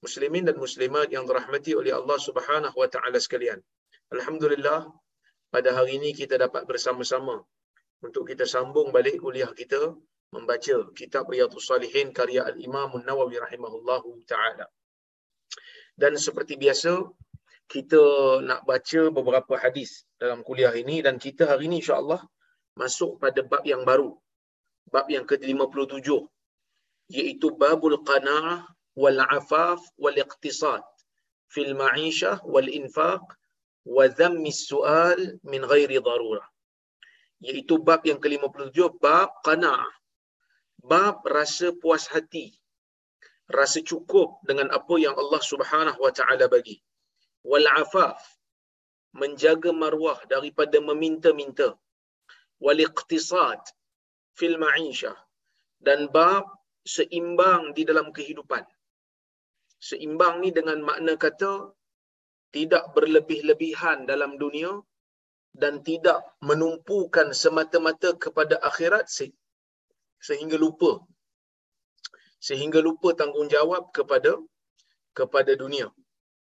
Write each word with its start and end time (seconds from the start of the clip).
Muslimin 0.00 0.48
dan 0.48 0.56
muslimat 0.56 1.12
yang 1.12 1.28
dirahmati 1.28 1.76
oleh 1.76 1.92
Allah 1.92 2.18
Subhanahu 2.18 2.76
wa 2.76 2.88
taala 2.88 3.20
sekalian. 3.20 3.60
Alhamdulillah 4.10 4.88
pada 5.52 5.68
hari 5.76 6.00
ini 6.00 6.10
kita 6.16 6.40
dapat 6.40 6.64
bersama-sama 6.64 7.44
untuk 8.00 8.24
kita 8.26 8.48
sambung 8.48 8.88
balik 8.90 9.20
kuliah 9.20 9.52
kita 9.52 9.92
membaca 10.32 10.76
kitab 10.96 11.28
Riyadhus 11.28 11.68
Salihin 11.68 12.14
karya 12.16 12.46
Al-Imam 12.46 12.96
An-Nawawi 12.96 13.36
rahimahullahu 13.44 14.24
taala. 14.24 14.66
Dan 15.98 16.16
seperti 16.16 16.56
biasa 16.56 17.04
kita 17.68 18.02
nak 18.42 18.64
baca 18.64 19.00
beberapa 19.12 19.54
hadis 19.60 20.08
dalam 20.16 20.40
kuliah 20.42 20.72
ini 20.74 21.04
dan 21.04 21.20
kita 21.20 21.44
hari 21.44 21.68
ini 21.68 21.84
insya-Allah 21.84 22.24
masuk 22.74 23.20
pada 23.20 23.44
bab 23.44 23.62
yang 23.68 23.84
baru. 23.84 24.16
Bab 24.90 25.06
yang 25.12 25.28
ke-57 25.28 26.08
iaitu 27.10 27.46
babul 27.54 28.00
qanaah 28.06 28.64
والعفاف 29.00 29.80
والاقتصاد 29.98 30.84
في 31.48 31.60
المعيشة 31.62 32.40
والإنفاق 32.44 33.24
وذم 33.84 34.46
السؤال 34.46 35.40
من 35.44 35.64
غير 35.64 35.90
ضرورة. 36.02 36.44
Iaitu 37.40 37.80
bab 37.80 38.04
yang 38.04 38.20
ke-57 38.20 39.00
bab 39.00 39.32
qana' 39.40 39.88
bab 40.84 41.24
rasa 41.24 41.72
puas 41.80 42.04
hati. 42.12 42.52
Rasa 43.48 43.80
cukup 43.80 44.44
dengan 44.44 44.68
apa 44.68 44.94
yang 45.00 45.16
Allah 45.16 45.40
Subhanahu 45.40 45.96
wa 46.04 46.12
taala 46.12 46.52
bagi. 46.52 46.76
Wal 47.40 47.64
afaf 47.80 48.20
menjaga 49.16 49.72
maruah 49.72 50.20
daripada 50.28 50.76
meminta-minta. 50.84 51.72
Wal 52.60 52.84
iqtisad 52.84 53.64
fil 54.36 54.60
ma'isha. 54.60 55.16
Dan 55.80 56.12
bab 56.12 56.44
seimbang 56.84 57.72
di 57.72 57.88
dalam 57.88 58.12
kehidupan 58.12 58.60
seimbang 59.80 60.44
ni 60.44 60.52
dengan 60.52 60.78
makna 60.84 61.16
kata 61.16 61.72
tidak 62.52 62.84
berlebih-lebihan 62.94 64.04
dalam 64.04 64.36
dunia 64.36 64.72
dan 65.56 65.82
tidak 65.82 66.22
menumpukan 66.48 67.32
semata-mata 67.34 68.14
kepada 68.14 68.60
akhirat 68.70 69.08
sehingga 70.20 70.56
lupa. 70.60 71.00
Sehingga 72.40 72.78
lupa 72.84 73.16
tanggungjawab 73.20 73.90
kepada 73.96 74.36
kepada 75.18 75.52
dunia. 75.62 75.88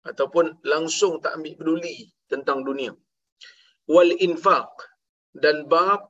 Ataupun 0.03 0.59
langsung 0.63 1.19
tak 1.23 1.39
ambil 1.39 1.53
peduli 1.59 1.97
tentang 2.31 2.63
dunia. 2.67 2.91
Wal 3.87 4.11
infaq 4.27 4.71
dan 5.35 5.67
bab 5.67 6.07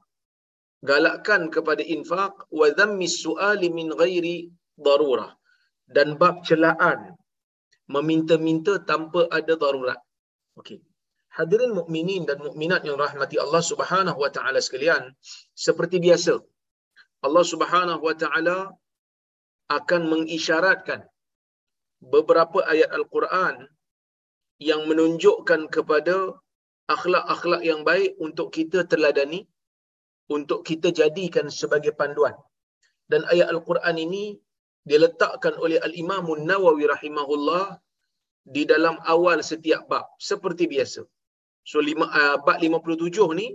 galakkan 0.84 1.50
kepada 1.56 1.82
infak 1.82 2.34
wa 2.52 2.68
dhammis 2.78 3.22
su'ali 3.24 3.70
min 3.72 3.90
ghairi 4.02 4.52
darurah 4.78 5.34
dan 5.88 6.16
bab 6.22 6.44
celaan 6.48 7.16
meminta-minta 7.92 8.80
tanpa 8.84 9.28
ada 9.32 9.54
darurat. 9.60 10.00
Okey. 10.60 10.80
Hadirin 11.34 11.74
mukminin 11.74 12.30
dan 12.30 12.38
mukminat 12.38 12.86
yang 12.86 12.96
rahmati 12.96 13.42
Allah 13.42 13.64
Subhanahu 13.66 14.22
wa 14.22 14.30
taala 14.30 14.62
sekalian, 14.62 15.10
seperti 15.58 15.98
biasa 15.98 16.38
Allah 17.26 17.46
Subhanahu 17.48 18.02
wa 18.06 18.14
taala 18.14 18.70
akan 19.74 20.02
mengisyaratkan 20.14 21.02
beberapa 22.14 22.62
ayat 22.70 22.94
Al-Quran 22.94 23.66
yang 24.62 24.86
menunjukkan 24.86 25.72
kepada 25.74 26.38
akhlak-akhlak 26.92 27.62
yang 27.66 27.82
baik 27.82 28.14
untuk 28.20 28.54
kita 28.54 28.86
teladani, 28.86 29.48
untuk 30.30 30.62
kita 30.68 30.94
jadikan 30.94 31.50
sebagai 31.50 31.96
panduan. 31.96 32.36
Dan 33.10 33.26
ayat 33.32 33.50
Al-Quran 33.50 33.96
ini 33.98 34.38
diletakkan 34.90 35.56
oleh 35.64 35.80
Al-Imam 35.88 36.26
Nawawi 36.50 36.86
rahimahullah 36.94 37.66
di 38.56 38.64
dalam 38.72 38.96
awal 39.14 39.40
setiap 39.52 39.88
bab 39.92 40.06
seperti 40.30 40.68
biasa. 40.74 41.02
So 41.64 41.80
lima, 41.80 42.06
uh, 42.20 42.38
bab 42.46 42.60
57 42.60 43.40
ni 43.40 43.48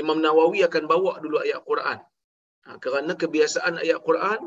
Imam 0.00 0.18
Nawawi 0.20 0.60
akan 0.68 0.84
bawa 0.92 1.12
dulu 1.24 1.40
ayat 1.40 1.60
Quran. 1.70 1.98
Ha, 2.66 2.76
kerana 2.84 3.12
kebiasaan 3.22 3.74
ayat 3.84 4.00
Quran 4.08 4.40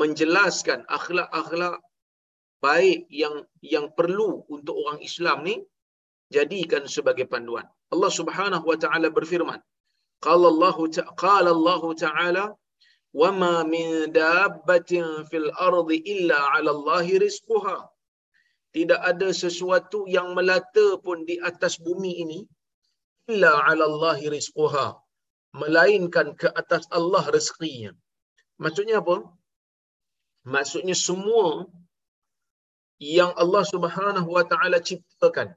menjelaskan 0.00 0.84
akhlak-akhlak 0.98 1.80
baik 2.64 3.00
yang 3.22 3.34
yang 3.74 3.86
perlu 3.98 4.44
untuk 4.54 4.74
orang 4.82 5.00
Islam 5.08 5.46
ni 5.48 5.56
jadikan 6.36 6.84
sebagai 6.96 7.26
panduan. 7.32 7.66
Allah 7.94 8.12
Subhanahu 8.18 8.64
wa 8.70 8.78
taala 8.84 9.08
berfirman, 9.18 9.60
qala 10.26 10.46
Allah 11.56 11.82
taala 12.04 12.44
wama 13.20 13.54
min 13.74 14.12
dabbatin 14.20 15.24
fil 15.30 15.48
ardi 15.68 15.96
illa 16.14 16.38
'ala 16.52 16.70
Allah 16.76 17.06
rizquha. 17.26 17.76
Tidak 18.76 19.00
ada 19.10 19.28
sesuatu 19.42 20.04
yang 20.16 20.28
melata 20.36 21.00
pun 21.04 21.24
di 21.28 21.36
atas 21.50 21.80
bumi 21.86 22.12
ini 22.24 22.40
illa 23.32 23.52
'ala 23.64 23.84
Allah 23.90 24.18
rizquha. 24.36 24.86
Melainkan 25.60 26.36
ke 26.40 26.48
atas 26.60 26.84
Allah 26.98 27.24
rezekinya. 27.36 27.92
Maksudnya 28.60 29.00
apa? 29.00 29.16
Maksudnya 30.54 30.96
semua 31.08 31.64
yang 33.16 33.32
Allah 33.42 33.64
Subhanahu 33.72 34.28
wa 34.36 34.44
taala 34.50 34.78
ciptakan 34.88 35.48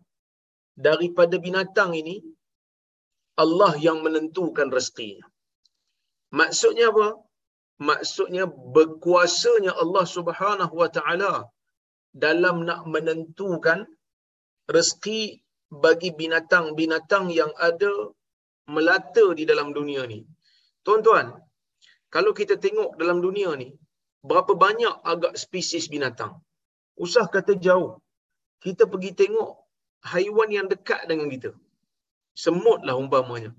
daripada 0.87 1.35
binatang 1.45 1.91
ini 2.01 2.23
Allah 3.43 3.75
yang 3.79 3.99
menentukan 4.05 4.71
rezekinya. 4.71 5.27
Maksudnya 6.31 6.91
apa? 6.91 7.07
Maksudnya 7.79 8.43
berkuasanya 8.75 9.71
Allah 9.83 10.05
Subhanahu 10.15 10.73
wa 10.81 10.89
taala 10.97 11.33
dalam 12.23 12.67
nak 12.67 12.81
menentukan 12.93 13.87
rezeki 14.75 15.39
bagi 15.69 16.09
binatang-binatang 16.19 17.29
yang 17.39 17.51
ada 17.55 17.91
melata 18.73 19.25
di 19.39 19.43
dalam 19.51 19.69
dunia 19.77 20.01
ni. 20.11 20.19
Tuan-tuan, 20.85 21.27
kalau 22.09 22.31
kita 22.39 22.57
tengok 22.65 22.97
dalam 23.01 23.21
dunia 23.21 23.53
ni, 23.61 23.69
berapa 24.25 24.53
banyak 24.65 24.95
agak 25.11 25.33
spesies 25.43 25.87
binatang? 25.93 26.33
Usah 27.05 27.25
kata 27.35 27.53
jauh. 27.65 28.01
Kita 28.65 28.83
pergi 28.91 29.11
tengok 29.21 29.49
haiwan 30.11 30.49
yang 30.51 30.67
dekat 30.73 31.07
dengan 31.07 31.31
kita. 31.31 31.51
Semut 32.35 32.83
lah 32.87 32.95
umpamanya. 32.99 33.51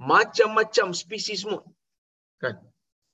Macam-macam 0.00 0.96
spesies 0.96 1.44
semut. 1.44 1.64
Kan? 2.40 2.56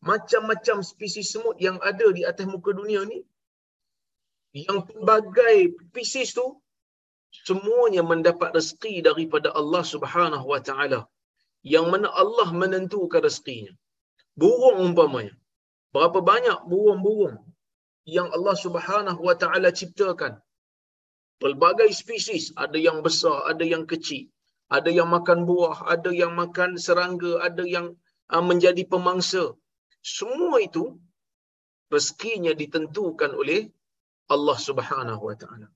Macam-macam 0.07 0.77
spesies 0.87 1.35
semut 1.35 1.57
yang 1.67 1.77
ada 1.91 2.07
di 2.17 2.23
atas 2.31 2.47
muka 2.47 2.71
dunia 2.81 3.03
ni. 3.11 3.19
Yang 4.55 4.79
pelbagai 4.89 5.57
spesies 5.91 6.31
tu 6.39 6.47
semuanya 7.49 8.03
mendapat 8.13 8.55
rezeki 8.57 8.95
daripada 9.09 9.51
Allah 9.61 9.83
Subhanahu 9.83 10.47
wa 10.53 10.61
taala. 10.69 11.01
Yang 11.75 11.87
mana 11.93 12.09
Allah 12.23 12.49
menentukan 12.55 13.21
rezekinya. 13.27 13.75
Burung 14.39 14.79
umpamanya. 14.87 15.35
Berapa 15.91 16.23
banyak 16.23 16.59
burung-burung 16.71 17.43
yang 18.07 18.31
Allah 18.31 18.57
Subhanahu 18.65 19.21
wa 19.29 19.35
taala 19.43 19.75
ciptakan? 19.75 20.39
Pelbagai 21.43 21.91
spesies 21.91 22.55
ada 22.65 22.79
yang 22.79 23.03
besar 23.03 23.43
ada 23.51 23.65
yang 23.67 23.85
kecil. 23.91 24.31
Ada 24.71 24.91
yang 24.99 25.11
makan 25.11 25.47
buah 25.51 25.83
ada 25.95 26.11
yang 26.15 26.33
makan 26.39 26.79
serangga 26.79 27.43
ada 27.43 27.63
yang 27.67 27.87
uh, 28.35 28.45
menjadi 28.51 28.83
pemangsa 28.87 29.55
semua 30.07 30.57
itu 30.69 30.85
rezekinya 31.95 32.53
ditentukan 32.63 33.35
oleh 33.41 33.61
Allah 34.35 34.59
Subhanahu 34.69 35.23
wa 35.29 35.37
taala. 35.43 35.69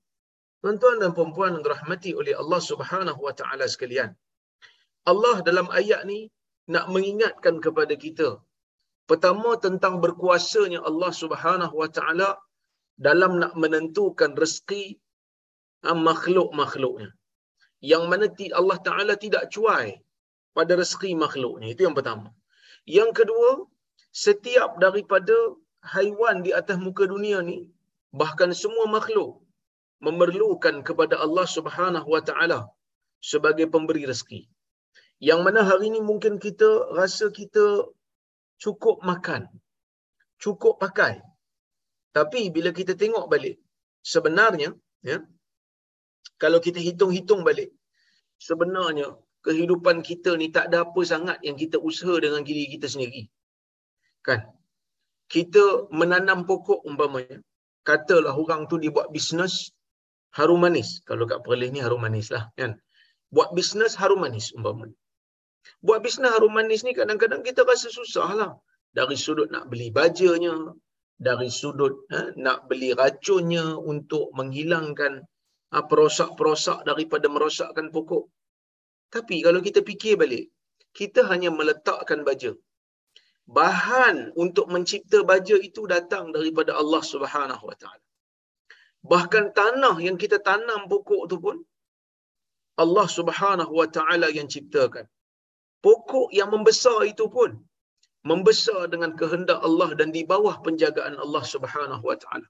Tuan-tuan 0.61 0.97
dan 1.01 1.11
puan-puan 1.17 1.51
yang 1.55 1.63
dirahmati 1.67 2.11
oleh 2.21 2.33
Allah 2.41 2.61
Subhanahu 2.71 3.19
wa 3.27 3.33
taala 3.39 3.65
sekalian 3.73 4.11
Allah 5.11 5.35
dalam 5.47 5.67
ayat 5.79 6.01
ni 6.11 6.19
nak 6.73 6.85
mengingatkan 6.93 7.57
kepada 7.65 7.93
kita 8.05 8.37
pertama 9.09 9.57
tentang 9.65 9.97
berkuasanya 10.03 10.79
Allah 10.89 11.11
Subhanahu 11.21 11.75
wa 11.81 11.89
taala 11.97 12.29
dalam 13.07 13.41
nak 13.41 13.53
menentukan 13.57 14.31
rezeki 14.37 14.85
ah, 15.89 15.97
makhluk-makhluknya. 16.09 17.09
Yang 17.91 18.03
mana 18.11 18.25
Allah 18.59 18.77
taala 18.87 19.13
tidak 19.17 19.49
cuai 19.53 19.97
pada 20.53 20.77
rezeki 20.81 21.17
makhluknya. 21.23 21.67
Itu 21.73 21.89
yang 21.89 21.97
pertama. 21.97 22.29
Yang 22.85 23.25
kedua 23.25 23.49
setiap 24.11 24.77
daripada 24.83 25.35
haiwan 25.93 26.43
di 26.45 26.51
atas 26.59 26.77
muka 26.77 27.07
dunia 27.07 27.39
ni 27.41 27.71
bahkan 28.11 28.51
semua 28.53 28.85
makhluk 28.85 29.39
memerlukan 30.05 30.83
kepada 30.87 31.15
Allah 31.25 31.47
Subhanahu 31.47 32.07
wa 32.15 32.21
taala 32.21 32.59
sebagai 33.21 33.65
pemberi 33.73 34.03
rezeki 34.11 34.51
yang 35.21 35.45
mana 35.45 35.61
hari 35.69 35.93
ini 35.93 36.01
mungkin 36.01 36.41
kita 36.41 36.69
rasa 36.97 37.29
kita 37.29 37.65
cukup 38.63 39.01
makan, 39.09 39.45
cukup 40.41 40.81
pakai. 40.83 41.21
Tapi 42.17 42.49
bila 42.55 42.69
kita 42.79 42.93
tengok 43.01 43.25
balik, 43.33 43.55
sebenarnya, 44.01 44.69
ya, 45.09 45.17
kalau 46.41 46.57
kita 46.57 46.81
hitung-hitung 46.87 47.41
balik, 47.45 47.69
sebenarnya 48.47 49.13
kehidupan 49.45 50.01
kita 50.01 50.33
ni 50.41 50.49
tak 50.55 50.69
ada 50.69 50.85
apa 50.85 51.01
sangat 51.05 51.37
yang 51.45 51.53
kita 51.53 51.77
usaha 51.89 52.17
dengan 52.25 52.41
diri 52.41 52.65
kita 52.73 52.89
sendiri. 52.93 53.29
Kan? 54.21 54.45
Kita 55.31 55.87
menanam 55.89 56.43
pokok 56.43 56.83
umpamanya, 56.83 57.39
katalah 57.87 58.35
orang 58.35 58.67
tu 58.67 58.75
dia 58.77 58.91
buat 58.91 59.09
bisnes 59.15 59.71
harum 60.35 60.61
manis. 60.63 60.99
Kalau 61.07 61.23
kat 61.27 61.39
Perlis 61.43 61.71
ni 61.71 61.79
harum 61.79 62.01
manis 62.03 62.27
lah. 62.31 62.51
Kan? 62.59 62.75
Buat 63.31 63.55
bisnes 63.55 63.95
harum 63.95 64.21
manis 64.23 64.51
umpamanya. 64.51 64.95
Buat 65.85 66.03
bisnes 66.05 66.31
harum 66.33 66.51
manis 66.51 66.83
ni 66.83 66.91
kadang-kadang 66.91 67.41
kita 67.47 67.63
rasa 67.63 67.87
susah 67.89 68.29
lah. 68.35 68.51
Dari 68.91 69.15
sudut 69.15 69.47
nak 69.47 69.71
beli 69.71 69.87
bajanya, 69.87 70.75
dari 71.15 71.47
sudut 71.47 72.03
ha, 72.11 72.35
nak 72.35 72.67
beli 72.67 72.91
racunnya 72.91 73.79
untuk 73.79 74.35
menghilangkan 74.35 75.23
ha, 75.71 75.77
perosak-perosak 75.85 76.83
daripada 76.83 77.31
merosakkan 77.31 77.87
pokok. 77.87 78.27
Tapi 79.13 79.39
kalau 79.45 79.63
kita 79.63 79.79
fikir 79.79 80.19
balik, 80.19 80.51
kita 80.91 81.23
hanya 81.31 81.53
meletakkan 81.53 82.27
baja. 82.27 82.51
Bahan 83.57 84.17
untuk 84.43 84.65
mencipta 84.73 85.19
baja 85.31 85.55
itu 85.69 85.81
datang 85.93 86.25
daripada 86.35 86.71
Allah 86.81 87.01
Subhanahu 87.13 87.63
Wa 87.69 87.77
Taala. 87.81 88.05
Bahkan 89.11 89.45
tanah 89.59 89.95
yang 90.07 90.17
kita 90.23 90.37
tanam 90.49 90.81
pokok 90.91 91.23
tu 91.31 91.37
pun 91.45 91.57
Allah 92.83 93.07
Subhanahu 93.17 93.73
Wa 93.79 93.87
Taala 93.95 94.27
yang 94.37 94.47
ciptakan 94.53 95.05
pokok 95.85 96.29
yang 96.39 96.49
membesar 96.53 96.99
itu 97.11 97.25
pun 97.35 97.51
membesar 98.29 98.81
dengan 98.93 99.11
kehendak 99.19 99.59
Allah 99.67 99.89
dan 99.99 100.09
di 100.15 100.21
bawah 100.31 100.55
penjagaan 100.65 101.17
Allah 101.23 101.43
Subhanahu 101.53 102.03
wa 102.09 102.17
taala. 102.23 102.47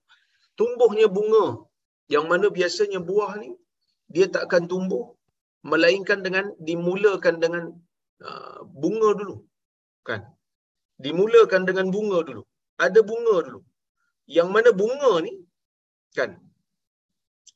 Tumbuhnya 0.59 1.07
bunga 1.17 1.45
yang 2.13 2.25
mana 2.31 2.47
biasanya 2.57 2.99
buah 3.09 3.31
ni 3.43 3.51
dia 4.13 4.27
tak 4.33 4.43
akan 4.47 4.63
tumbuh 4.71 5.05
melainkan 5.71 6.19
dengan 6.25 6.45
dimulakan 6.67 7.35
dengan 7.43 7.63
uh, 8.27 8.59
bunga 8.81 9.09
dulu. 9.19 9.37
Kan? 10.07 10.21
Dimulakan 11.05 11.61
dengan 11.69 11.87
bunga 11.95 12.19
dulu. 12.29 12.43
Ada 12.85 12.99
bunga 13.11 13.35
dulu. 13.47 13.61
Yang 14.37 14.49
mana 14.55 14.69
bunga 14.81 15.13
ni 15.25 15.33
kan 16.17 16.31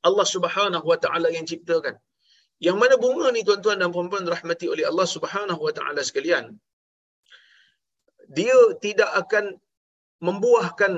Allah 0.08 0.28
Subhanahu 0.36 0.86
wa 0.92 0.98
taala 1.04 1.28
yang 1.38 1.46
ciptakan. 1.52 1.96
Yang 2.66 2.78
mana 2.82 2.96
bunga 3.04 3.28
ni 3.36 3.42
tuan-tuan 3.48 3.78
dan 3.82 3.90
puan-puan 3.96 4.26
rahmati 4.36 4.66
oleh 4.74 4.86
Allah 4.92 5.08
Subhanahu 5.16 5.62
wa 5.68 5.74
taala 5.78 6.02
sekalian. 6.10 6.46
Dia 8.38 8.58
tidak 8.86 9.12
akan 9.22 9.46
membuahkan 10.28 10.94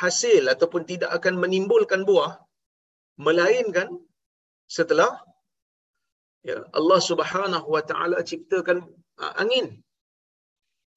hasil 0.00 0.42
ataupun 0.54 0.82
tidak 0.90 1.10
akan 1.18 1.34
menimbulkan 1.42 2.00
buah 2.08 2.32
melainkan 3.26 3.88
setelah 4.76 5.12
ya 6.48 6.58
Allah 6.78 7.00
Subhanahu 7.10 7.66
wa 7.74 7.82
taala 7.90 8.18
ciptakan 8.30 8.78
uh, 9.22 9.32
angin. 9.42 9.66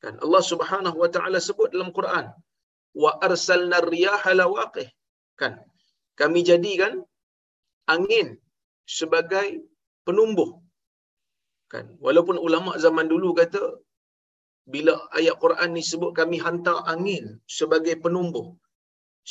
Kan 0.03 0.15
Allah 0.25 0.43
Subhanahu 0.51 0.97
wa 1.03 1.09
taala 1.15 1.39
sebut 1.47 1.69
dalam 1.75 1.89
Quran 1.97 2.25
wa 3.03 3.11
arsalna 3.27 3.77
riyaha 3.93 4.31
lawaqih. 4.41 4.87
Kan 5.41 5.53
kami 6.21 6.39
jadikan 6.49 6.93
angin 7.95 8.27
sebagai 8.97 9.47
penumbuh. 10.07 10.51
Kan? 11.71 11.85
Walaupun 12.05 12.37
ulama 12.47 12.71
zaman 12.85 13.07
dulu 13.13 13.29
kata 13.41 13.63
bila 14.73 14.93
ayat 15.19 15.35
Quran 15.43 15.69
ni 15.75 15.83
sebut 15.91 16.11
kami 16.19 16.37
hantar 16.45 16.77
angin 16.93 17.25
sebagai 17.57 17.95
penumbuh, 18.03 18.47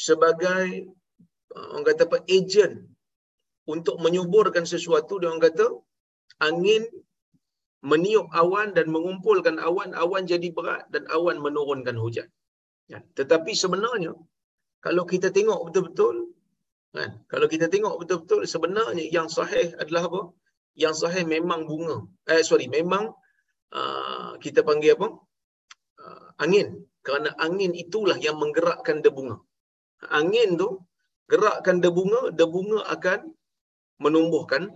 sebagai 0.06 0.66
uh, 1.56 1.66
orang 1.72 1.86
kata 1.88 2.02
apa 2.08 2.18
agent 2.36 2.74
untuk 3.74 3.96
menyuburkan 4.04 4.64
sesuatu 4.72 5.16
dia 5.20 5.28
orang 5.30 5.44
kata 5.48 5.66
angin 6.48 6.82
meniup 7.82 8.26
awan 8.42 8.68
dan 8.76 8.86
mengumpulkan 8.94 9.58
awan 9.58 9.90
awan 10.02 10.22
jadi 10.32 10.48
berat 10.56 10.86
dan 10.94 11.02
awan 11.10 11.36
menurunkan 11.42 11.98
hujan 11.98 12.28
ya. 12.86 12.98
tetapi 13.18 13.52
sebenarnya 13.62 14.14
kalau 14.84 15.04
kita 15.12 15.28
tengok 15.34 15.60
betul-betul 15.70 16.30
kan 16.94 17.10
kalau 17.26 17.46
kita 17.50 17.66
tengok 17.66 17.94
betul-betul 18.00 18.46
sebenarnya 18.46 19.04
yang 19.10 19.26
sahih 19.26 19.74
adalah 19.82 20.06
apa 20.08 20.22
yang 20.74 20.94
sahih 20.96 21.24
memang 21.28 21.68
bunga. 21.68 22.08
Eh 22.28 22.40
sorry, 22.40 22.66
memang 22.68 23.12
uh, 23.76 24.32
kita 24.40 24.64
panggil 24.64 24.96
apa? 24.96 25.08
Uh, 26.00 26.28
angin. 26.40 26.88
Kerana 27.02 27.34
angin 27.36 27.74
itulah 27.74 28.16
yang 28.16 28.38
menggerakkan 28.38 29.02
debunga. 29.04 29.42
Angin 30.08 30.54
tu 30.56 30.86
gerakkan 31.26 31.82
debunga, 31.82 32.30
debunga 32.30 32.86
akan 32.88 33.34
menumbuhkan 33.98 34.70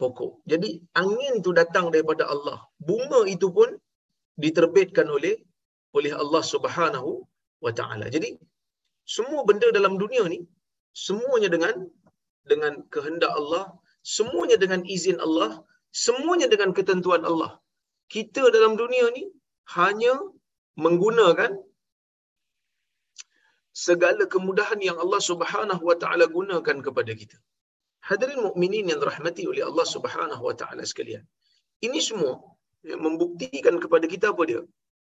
pokok. 0.00 0.32
Jadi 0.50 0.70
angin 1.02 1.34
tu 1.46 1.50
datang 1.60 1.86
daripada 1.94 2.24
Allah. 2.34 2.58
Bunga 2.88 3.20
itu 3.34 3.48
pun 3.56 3.70
diterbitkan 4.44 5.08
oleh 5.16 5.36
oleh 5.96 6.12
Allah 6.22 6.42
Subhanahu 6.52 7.10
wa 7.64 7.72
taala. 7.78 8.06
Jadi 8.14 8.30
semua 9.16 9.40
benda 9.48 9.68
dalam 9.78 9.94
dunia 10.02 10.24
ni 10.34 10.40
semuanya 11.06 11.48
dengan 11.54 11.74
dengan 12.50 12.72
kehendak 12.94 13.32
Allah 13.40 13.64
semuanya 14.14 14.56
dengan 14.62 14.80
izin 14.96 15.18
Allah, 15.26 15.50
semuanya 16.04 16.46
dengan 16.52 16.70
ketentuan 16.78 17.22
Allah. 17.30 17.52
Kita 18.14 18.42
dalam 18.56 18.78
dunia 18.82 19.06
ni 19.16 19.24
hanya 19.76 20.14
menggunakan 20.84 21.50
segala 23.84 24.24
kemudahan 24.34 24.80
yang 24.88 24.98
Allah 25.04 25.20
Subhanahu 25.30 25.82
wa 25.90 25.96
taala 26.02 26.26
gunakan 26.36 26.76
kepada 26.86 27.12
kita. 27.20 27.38
Hadirin 28.08 28.40
mukminin 28.46 28.90
yang 28.90 29.00
dirahmati 29.02 29.44
oleh 29.52 29.62
Allah 29.68 29.86
Subhanahu 29.94 30.42
wa 30.48 30.54
taala 30.60 30.82
sekalian. 30.90 31.22
Ini 31.86 31.98
semua 32.08 32.34
yang 32.90 33.00
membuktikan 33.06 33.76
kepada 33.84 34.06
kita 34.12 34.26
apa 34.34 34.42
dia? 34.50 34.60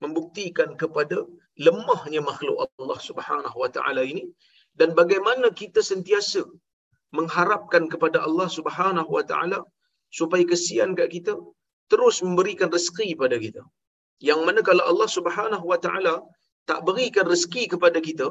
Membuktikan 0.05 0.71
kepada 0.83 1.19
lemahnya 1.67 2.21
makhluk 2.31 2.57
Allah 2.67 2.99
Subhanahu 3.09 3.57
wa 3.63 3.71
taala 3.77 4.03
ini 4.13 4.25
dan 4.81 4.91
bagaimana 5.01 5.47
kita 5.61 5.81
sentiasa 5.91 6.43
mengharapkan 7.19 7.85
kepada 7.93 8.19
Allah 8.27 8.49
Subhanahu 8.59 9.11
wa 9.17 9.25
taala 9.31 9.61
supaya 10.19 10.45
kesian 10.53 10.93
kat 10.99 11.09
kita 11.17 11.35
terus 11.93 12.19
memberikan 12.27 12.69
rezeki 12.77 13.09
pada 13.23 13.37
kita. 13.47 13.63
Yang 14.29 14.41
mana 14.47 14.61
kalau 14.69 14.85
Allah 14.91 15.09
Subhanahu 15.17 15.65
wa 15.73 15.79
taala 15.87 16.15
tak 16.71 16.81
berikan 16.89 17.27
rezeki 17.33 17.63
kepada 17.73 17.99
kita, 18.09 18.29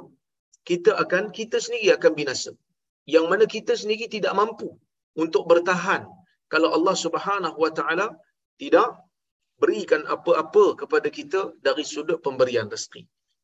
kita 0.69 0.91
akan 1.03 1.23
kita 1.37 1.57
sendiri 1.65 1.89
akan 1.97 2.11
binasa. 2.19 2.51
Yang 3.13 3.25
mana 3.31 3.45
kita 3.55 3.73
sendiri 3.81 4.05
tidak 4.15 4.33
mampu 4.39 4.69
untuk 5.23 5.43
bertahan 5.51 6.03
kalau 6.53 6.69
Allah 6.77 6.95
Subhanahu 7.05 7.57
wa 7.63 7.71
taala 7.77 8.07
tidak 8.61 8.89
berikan 9.61 10.01
apa-apa 10.15 10.65
kepada 10.81 11.07
kita 11.17 11.41
dari 11.65 11.83
sudut 11.93 12.19
pemberian 12.25 12.67
rezeki. 12.73 13.01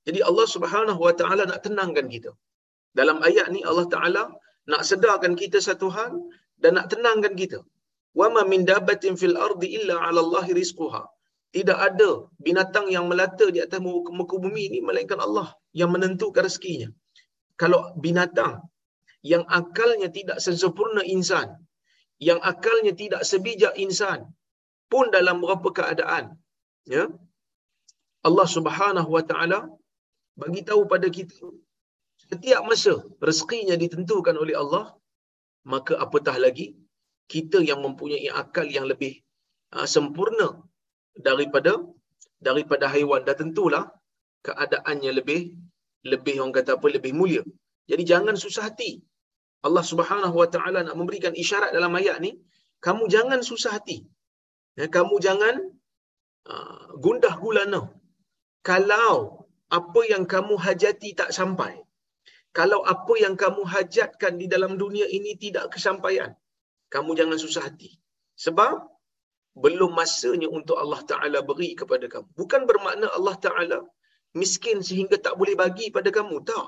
Jadi 0.08 0.20
Allah 0.30 0.48
Subhanahu 0.56 1.00
wa 1.08 1.14
taala 1.20 1.44
nak 1.52 1.62
tenangkan 1.66 2.08
kita. 2.16 2.32
Dalam 3.00 3.18
ayat 3.28 3.48
ni 3.56 3.62
Allah 3.70 3.88
Taala 3.94 4.24
nak 4.72 4.82
sedarkan 4.90 5.34
kita 5.42 5.58
satu 5.68 5.88
hal 5.96 6.12
dan 6.62 6.78
nak 6.78 6.88
tenangkan 6.94 7.34
kita. 7.42 7.60
Wa 8.20 8.28
ma 8.36 8.42
min 8.52 8.62
dabbatin 8.70 9.18
fil 9.22 9.38
ardi 9.48 9.68
illa 9.78 9.96
'ala 10.06 10.20
Allah 10.26 10.46
rizquha. 10.62 11.02
Tidak 11.56 11.78
ada 11.88 12.10
binatang 12.46 12.88
yang 12.96 13.06
melata 13.10 13.46
di 13.56 13.60
atas 13.66 13.80
muka 13.82 14.36
bumi 14.44 14.64
ini 14.70 14.80
melainkan 14.88 15.20
Allah 15.26 15.48
yang 15.80 15.90
menentukan 15.96 16.46
rezekinya. 16.48 16.90
Kalau 17.62 17.82
binatang 18.06 18.54
yang 19.32 19.44
akalnya 19.60 20.10
tidak 20.18 20.38
sesempurna 20.46 21.02
insan, 21.16 21.48
yang 22.28 22.40
akalnya 22.52 22.94
tidak 23.02 23.22
sebijak 23.30 23.74
insan 23.86 24.20
pun 24.92 25.06
dalam 25.16 25.40
beberapa 25.42 25.70
keadaan, 25.80 26.26
ya. 26.96 27.04
Allah 28.28 28.48
Subhanahu 28.56 29.10
wa 29.16 29.24
taala 29.30 29.60
bagi 30.42 30.62
tahu 30.70 30.82
pada 30.94 31.08
kita 31.18 31.36
setiap 32.30 32.62
masa 32.70 32.94
rezekinya 33.28 33.76
ditentukan 33.84 34.36
oleh 34.44 34.56
Allah, 34.62 34.86
maka 35.74 35.94
apatah 36.06 36.36
lagi 36.46 36.68
kita 37.34 37.60
yang 37.70 37.80
mempunyai 37.86 38.30
akal 38.42 38.68
yang 38.78 38.86
lebih 38.92 39.14
uh, 39.76 39.88
sempurna 39.96 40.48
daripada 41.28 41.74
daripada 42.48 42.86
haiwan 42.94 43.24
dah 43.28 43.36
tentulah 43.42 43.86
keadaannya 44.48 45.12
lebih 45.20 45.42
lebih 46.12 46.36
orang 46.44 46.56
kata 46.58 46.72
apa 46.78 46.88
lebih 46.96 47.12
mulia. 47.20 47.44
Jadi 47.92 48.04
jangan 48.12 48.36
susah 48.44 48.64
hati. 48.68 48.92
Allah 49.68 49.84
Subhanahu 49.92 50.36
Wa 50.42 50.48
Taala 50.54 50.80
nak 50.88 50.96
memberikan 51.00 51.34
isyarat 51.44 51.72
dalam 51.78 51.94
ayat 52.00 52.18
ni, 52.26 52.32
kamu 52.86 53.04
jangan 53.16 53.40
susah 53.50 53.72
hati. 53.80 53.98
Ya, 54.80 54.86
kamu 54.96 55.16
jangan 55.26 55.56
uh, 56.52 56.86
gundah 57.04 57.36
gulana. 57.44 57.82
Kalau 58.70 59.48
apa 59.80 60.02
yang 60.12 60.24
kamu 60.34 60.56
hajati 60.66 61.10
tak 61.20 61.32
sampai. 61.40 61.74
Kalau 62.58 62.80
apa 62.94 63.14
yang 63.18 63.34
kamu 63.44 63.62
hajatkan 63.66 64.34
di 64.42 64.46
dalam 64.46 64.78
dunia 64.78 65.10
ini 65.18 65.34
tidak 65.44 65.74
kesampaian, 65.74 66.32
kamu 66.94 67.18
jangan 67.20 67.38
susah 67.42 67.64
hati. 67.68 67.92
Sebab 68.38 68.76
belum 69.64 69.92
masanya 69.98 70.50
untuk 70.58 70.78
Allah 70.84 71.02
Ta'ala 71.12 71.40
beri 71.50 71.74
kepada 71.74 72.06
kamu. 72.14 72.30
Bukan 72.38 72.62
bermakna 72.70 73.10
Allah 73.18 73.36
Ta'ala 73.46 73.78
miskin 74.42 74.82
sehingga 74.88 75.18
tak 75.26 75.34
boleh 75.40 75.56
bagi 75.64 75.90
pada 75.96 76.10
kamu. 76.18 76.46
Tak. 76.46 76.68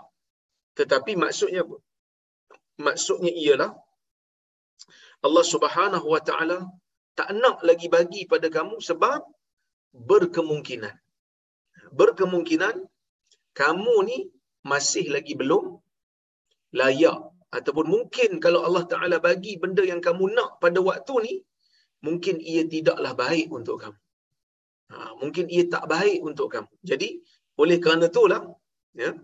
Tetapi 0.81 1.11
maksudnya? 1.23 1.65
Maksudnya 2.75 3.31
ialah 3.31 3.71
Allah 5.25 5.45
Subhanahu 5.53 6.07
Wa 6.13 6.21
Ta'ala 6.21 6.59
tak 7.15 7.31
nak 7.31 7.63
lagi 7.63 7.87
bagi 7.87 8.27
pada 8.27 8.47
kamu 8.51 8.83
sebab 8.83 9.23
berkemungkinan. 9.95 10.95
Berkemungkinan 11.95 12.75
kamu 13.55 13.95
ni 14.09 14.17
masih 14.67 15.07
lagi 15.15 15.33
belum 15.39 15.79
layak 16.75 17.19
ataupun 17.57 17.87
mungkin 17.87 18.43
kalau 18.43 18.67
Allah 18.67 18.83
Taala 18.91 19.17
bagi 19.23 19.55
benda 19.55 19.83
yang 19.91 20.01
kamu 20.03 20.35
nak 20.35 20.59
pada 20.59 20.79
waktu 20.83 21.13
ni 21.25 21.33
mungkin 22.03 22.35
ia 22.43 22.67
tidaklah 22.67 23.15
baik 23.15 23.47
untuk 23.47 23.77
kamu. 23.83 23.99
Ha, 24.91 25.15
mungkin 25.21 25.45
ia 25.47 25.63
tak 25.71 25.87
baik 25.87 26.19
untuk 26.29 26.51
kamu. 26.53 26.71
Jadi 26.83 27.09
oleh 27.63 27.77
kerana 27.79 28.11
itulah 28.11 28.41
ya 28.91 29.15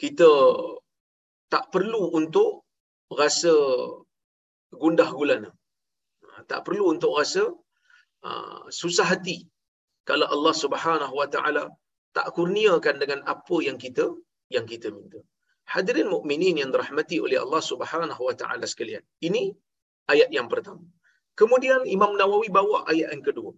kita 0.00 0.28
tak 1.52 1.64
perlu 1.72 2.02
untuk 2.18 2.50
rasa 3.20 3.54
gundah 4.82 5.08
gulana. 5.18 5.50
Ha, 6.26 6.42
tak 6.50 6.60
perlu 6.66 6.84
untuk 6.94 7.12
rasa 7.18 7.42
uh, 8.28 8.62
susah 8.80 9.06
hati 9.12 9.38
kalau 10.08 10.26
Allah 10.34 10.54
Subhanahu 10.64 11.14
Wa 11.20 11.28
Taala 11.34 11.64
tak 12.16 12.26
kurniakan 12.36 12.96
dengan 13.02 13.20
apa 13.32 13.56
yang 13.68 13.78
kita 13.84 14.06
yang 14.54 14.64
kita 14.72 14.88
minta. 14.96 15.20
Hadirin 15.74 16.08
mukminin 16.14 16.56
yang 16.62 16.70
dirahmati 16.74 17.16
oleh 17.26 17.38
Allah 17.44 17.62
Subhanahu 17.70 18.22
wa 18.28 18.34
taala 18.40 18.64
sekalian. 18.72 19.02
Ini 19.28 19.42
ayat 20.12 20.30
yang 20.36 20.48
pertama. 20.52 20.84
Kemudian 21.40 21.80
Imam 21.96 22.12
Nawawi 22.20 22.48
bawa 22.58 22.78
ayat 22.92 23.08
yang 23.14 23.24
kedua. 23.28 23.52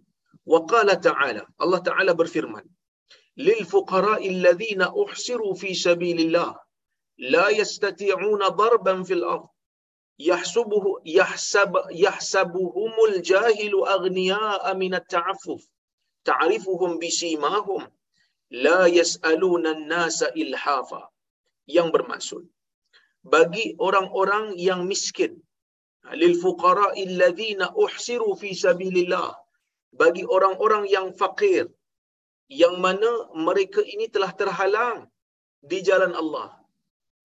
Wa 0.53 0.61
qala 0.73 0.97
ta'ala, 1.09 1.45
Allah 1.63 1.81
Ta'ala 1.89 2.13
berfirman, 2.21 2.65
"Lil 3.47 3.61
fuqara'i 3.73 4.29
alladhina 4.35 4.87
uhsiru 5.03 5.53
fi 5.61 5.71
sabilillah 5.87 6.51
la 7.19 7.51
yastati'una 7.51 8.51
darban 8.57 9.05
fil 9.05 9.25
ard 9.25 9.47
yahsubuhu 10.19 11.01
yahsab 11.05 11.75
yahsabuhumul 11.91 13.23
jahilu 13.23 13.87
aghniya'a 13.87 14.75
min 14.79 14.95
at-ta'affuf 14.95 15.63
ta'rifuhum 16.25 16.99
bisimahum 17.03 17.87
la 18.51 18.87
yas'aluna 18.87 19.75
an-nasa 19.77 20.31
ilhafa." 20.35 21.11
yang 21.69 21.93
bermaksud 21.93 22.49
bagi 23.21 23.77
orang-orang 23.77 24.57
yang 24.57 24.89
miskin 24.89 25.37
lil 26.17 26.35
fuqara 26.43 26.97
alladhina 26.97 27.75
uhsiru 27.77 28.33
fi 28.41 28.57
sabilillah 28.57 29.37
bagi 29.93 30.25
orang-orang 30.25 30.89
yang 30.89 31.13
fakir 31.13 31.69
yang 32.49 32.81
mana 32.81 33.29
mereka 33.37 33.85
ini 33.85 34.09
telah 34.09 34.33
terhalang 34.33 35.05
di 35.61 35.85
jalan 35.85 36.17
Allah 36.17 36.58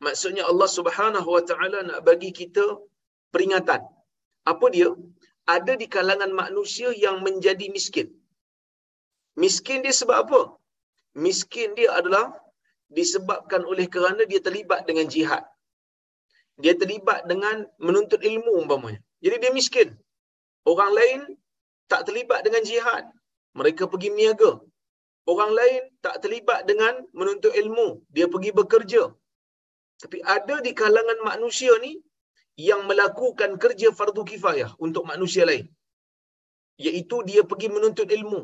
maksudnya 0.05 0.43
Allah 0.51 0.69
Subhanahu 0.77 1.29
wa 1.35 1.43
taala 1.49 1.79
nak 1.89 1.99
bagi 2.07 2.31
kita 2.39 2.65
peringatan 3.33 3.81
apa 4.51 4.65
dia 4.75 4.89
ada 5.55 5.73
di 5.81 5.87
kalangan 5.95 6.31
manusia 6.43 6.89
yang 7.05 7.17
menjadi 7.27 7.67
miskin 7.75 8.07
miskin 9.43 9.79
dia 9.85 9.93
sebab 10.01 10.17
apa 10.25 10.41
miskin 11.25 11.69
dia 11.79 11.89
adalah 11.99 12.25
disebabkan 12.99 13.61
oleh 13.71 13.85
kerana 13.95 14.21
dia 14.31 14.39
terlibat 14.47 14.85
dengan 14.89 15.05
jihad. 15.13 15.43
Dia 16.61 16.73
terlibat 16.81 17.25
dengan 17.31 17.65
menuntut 17.81 18.21
ilmu 18.21 18.51
umpamanya. 18.61 19.01
Jadi 19.25 19.35
dia 19.43 19.51
miskin. 19.59 19.89
Orang 20.71 20.91
lain 20.99 21.19
tak 21.91 22.01
terlibat 22.07 22.45
dengan 22.45 22.61
jihad. 22.69 23.03
Mereka 23.57 23.89
pergi 23.91 24.09
meniaga. 24.13 24.51
Orang 25.31 25.51
lain 25.57 25.81
tak 26.05 26.15
terlibat 26.23 26.69
dengan 26.69 26.93
menuntut 27.19 27.53
ilmu. 27.61 27.87
Dia 28.15 28.29
pergi 28.33 28.51
bekerja. 28.59 29.03
Tapi 30.01 30.17
ada 30.35 30.55
di 30.65 30.71
kalangan 30.81 31.19
manusia 31.29 31.73
ni 31.85 31.93
yang 32.69 32.81
melakukan 32.89 33.51
kerja 33.63 33.87
fardu 33.99 34.23
kifayah 34.31 34.71
untuk 34.85 35.03
manusia 35.11 35.43
lain. 35.49 35.65
Iaitu 36.85 37.17
dia 37.29 37.41
pergi 37.51 37.69
menuntut 37.75 38.09
ilmu. 38.17 38.41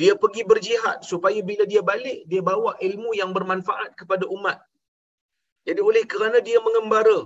Dia 0.00 0.12
pergi 0.22 0.42
berjihad 0.50 0.98
supaya 1.10 1.40
bila 1.50 1.64
dia 1.72 1.82
balik 1.90 2.18
dia 2.30 2.42
bawa 2.50 2.72
ilmu 2.88 3.10
yang 3.20 3.30
bermanfaat 3.36 3.90
kepada 4.00 4.24
umat. 4.36 4.58
Jadi 5.66 5.80
oleh 5.88 6.04
kerana 6.12 6.38
dia 6.48 6.58
mengembara 6.66 7.18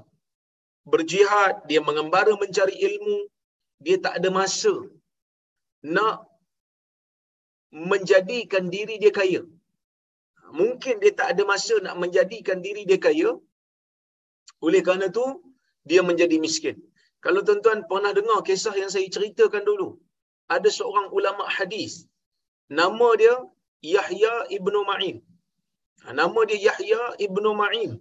berjihad 0.93 1.55
dia 1.71 1.81
mengembara 1.89 2.33
mencari 2.43 2.77
ilmu 2.89 3.19
dia 3.85 3.97
tak 4.05 4.15
ada 4.19 4.29
masa 4.39 4.75
nak 5.97 6.17
menjadikan 7.91 8.65
diri 8.75 8.95
dia 9.03 9.13
kaya 9.19 9.43
mungkin 10.61 10.95
dia 11.03 11.13
tak 11.21 11.29
ada 11.33 11.43
masa 11.53 11.75
nak 11.87 11.97
menjadikan 12.03 12.59
diri 12.67 12.83
dia 12.91 12.99
kaya 13.07 13.31
oleh 14.67 14.81
kerana 14.87 15.07
tu 15.19 15.27
dia 15.91 16.01
menjadi 16.11 16.37
miskin 16.47 16.77
kalau 17.25 17.41
tuan-tuan 17.47 17.81
pernah 17.91 18.13
dengar 18.19 18.39
kisah 18.49 18.75
yang 18.83 18.91
saya 18.95 19.07
ceritakan 19.17 19.65
dulu 19.71 19.89
ada 20.55 20.69
seorang 20.79 21.07
ulama 21.19 21.45
hadis 21.57 21.95
nama 22.81 23.09
dia 23.23 23.35
Yahya 23.83 24.35
ibnu 24.57 24.81
Ma'in. 24.91 25.17
Ha, 26.03 26.15
nama 26.21 26.41
dia 26.49 26.59
Yahya 26.69 27.03
ibnu 27.27 27.51
Ma'in. 27.61 27.93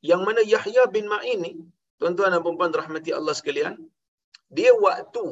Yang 0.00 0.22
mana 0.26 0.40
Yahya 0.54 0.82
bin 0.94 1.06
Ma'in 1.12 1.38
ni, 1.44 1.52
tuan-tuan 2.00 2.32
dan 2.32 2.42
puan 2.44 2.72
rahmati 2.80 3.10
Allah 3.18 3.34
sekalian, 3.36 3.74
dia 4.56 4.72
waktu 4.86 5.24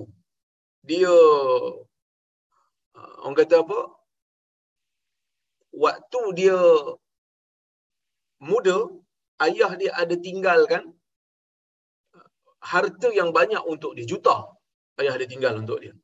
dia 0.85 1.15
ha, 2.97 3.01
orang 3.25 3.37
kata 3.41 3.65
apa? 3.65 3.79
Waktu 5.85 6.21
dia 6.41 6.59
muda, 8.51 8.79
ayah 9.47 9.73
dia 9.81 9.93
ada 10.03 10.17
tinggalkan 10.27 10.83
harta 12.73 13.09
yang 13.19 13.31
banyak 13.39 13.63
untuk 13.73 13.93
dia, 13.97 14.07
juta 14.13 14.37
ayah 15.01 15.15
dia 15.21 15.29
tinggal 15.29 15.55
untuk 15.63 15.79
dia. 15.85 15.95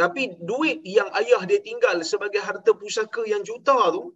Tapi 0.00 0.22
duit 0.48 0.78
yang 0.84 1.08
ayah 1.20 1.42
dia 1.50 1.60
tinggal 1.68 1.96
sebagai 2.12 2.42
harta 2.48 2.70
pusaka 2.80 3.22
yang 3.32 3.42
juta 3.48 3.76
tu 3.96 4.12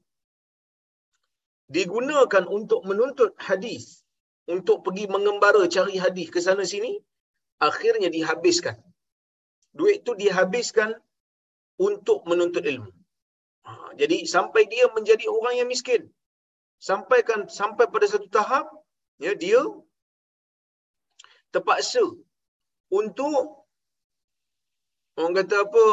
digunakan 1.76 2.44
untuk 2.58 2.80
menuntut 2.84 3.32
hadis, 3.48 3.84
untuk 4.54 4.84
pergi 4.84 5.04
mengembara 5.14 5.62
cari 5.74 5.96
hadis 6.04 6.28
ke 6.34 6.40
sana 6.46 6.64
sini, 6.72 6.92
akhirnya 7.68 8.08
dihabiskan. 8.16 8.76
Duit 9.78 10.02
tu 10.06 10.12
dihabiskan 10.22 10.90
untuk 11.78 12.26
menuntut 12.28 12.66
ilmu. 12.66 12.90
Ha, 13.66 13.70
jadi 14.00 14.16
sampai 14.34 14.62
dia 14.72 14.84
menjadi 14.96 15.26
orang 15.36 15.54
yang 15.60 15.68
miskin. 15.68 16.02
Sampaikan 16.80 17.40
sampai 17.60 17.84
pada 17.94 18.06
satu 18.12 18.26
tahap 18.36 18.66
ya 19.20 19.32
dia 19.36 19.60
terpaksa 21.52 22.04
untuk 22.88 23.68
orang 25.18 25.34
kata 25.38 25.56
apa 25.66 25.84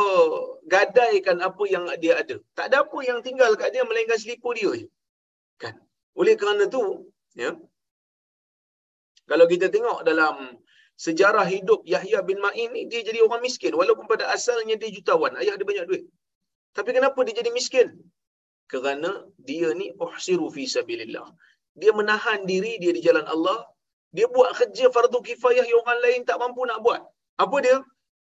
gadaikan 0.73 1.37
apa 1.43 1.63
yang 1.67 1.83
dia 1.99 2.13
ada 2.21 2.35
tak 2.55 2.71
ada 2.71 2.77
apa 2.87 2.97
yang 3.03 3.19
tinggal 3.25 3.51
kat 3.59 3.75
dia 3.75 3.83
melainkan 3.83 4.15
selipur 4.21 4.55
dia 4.55 4.71
je 4.79 4.87
kan 5.59 5.75
oleh 6.15 6.39
kerana 6.39 6.63
tu 6.75 6.83
ya 7.35 7.51
Kalau 9.27 9.45
kita 9.53 9.67
tengok 9.75 9.99
dalam 10.07 10.35
sejarah 10.95 11.45
hidup 11.53 11.83
Yahya 11.93 12.23
bin 12.23 12.39
Ma'in 12.39 12.71
ni, 12.71 12.81
dia 12.91 13.03
jadi 13.03 13.19
orang 13.27 13.43
miskin. 13.43 13.75
Walaupun 13.75 14.07
pada 14.07 14.31
asalnya 14.35 14.79
dia 14.81 14.89
jutawan. 14.97 15.35
Ayah 15.35 15.59
dia 15.59 15.67
banyak 15.67 15.85
duit. 15.89 16.03
Tapi 16.77 16.89
kenapa 16.97 17.19
dia 17.25 17.33
jadi 17.41 17.49
miskin? 17.57 17.87
Kerana 18.71 19.11
dia 19.47 19.73
ni 19.79 19.89
uhsiru 20.05 20.47
fi 20.55 20.63
sabilillah. 20.69 21.27
Dia 21.73 21.91
menahan 21.99 22.45
diri 22.51 22.77
dia 22.81 22.91
di 22.97 23.01
jalan 23.07 23.25
Allah. 23.25 23.65
Dia 24.13 24.29
buat 24.35 24.53
kerja 24.59 24.85
fardu 24.93 25.19
kifayah 25.25 25.65
yang 25.65 25.81
orang 25.81 25.99
lain 26.05 26.19
tak 26.29 26.37
mampu 26.41 26.61
nak 26.69 26.79
buat. 26.85 27.01
Apa 27.43 27.57
dia? 27.65 27.77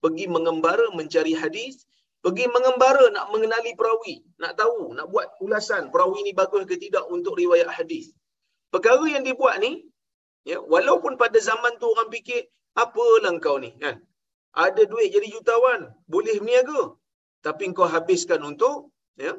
Pergi 0.03 0.27
mengembara 0.35 0.87
mencari 0.99 1.35
hadis. 1.43 1.87
Pergi 2.25 2.45
mengembara 2.55 3.07
nak 3.17 3.27
mengenali 3.33 3.73
perawi. 3.79 4.15
Nak 4.43 4.53
tahu, 4.61 4.93
nak 4.99 5.07
buat 5.13 5.29
ulasan 5.45 5.89
perawi 5.95 6.21
ni 6.27 6.33
bagus 6.41 6.67
ke 6.71 6.77
tidak 6.77 7.07
untuk 7.09 7.39
riwayat 7.39 7.71
hadis. 7.79 8.13
Perkara 8.75 9.03
yang 9.15 9.25
dibuat 9.25 9.57
ni, 9.65 9.89
ya, 10.45 10.59
walaupun 10.61 11.17
pada 11.23 11.39
zaman 11.41 11.79
tu 11.81 11.87
orang 11.91 12.11
fikir, 12.13 12.51
apalah 12.77 13.35
kau 13.41 13.57
ni? 13.63 13.73
Kan? 13.83 14.05
Ada 14.55 14.83
duit 14.91 15.15
jadi 15.15 15.27
jutawan, 15.31 15.95
boleh 16.11 16.37
berniaga. 16.43 16.99
Tapi 17.47 17.73
kau 17.73 17.89
habiskan 17.89 18.41
untuk 18.45 18.93
ya, 19.17 19.33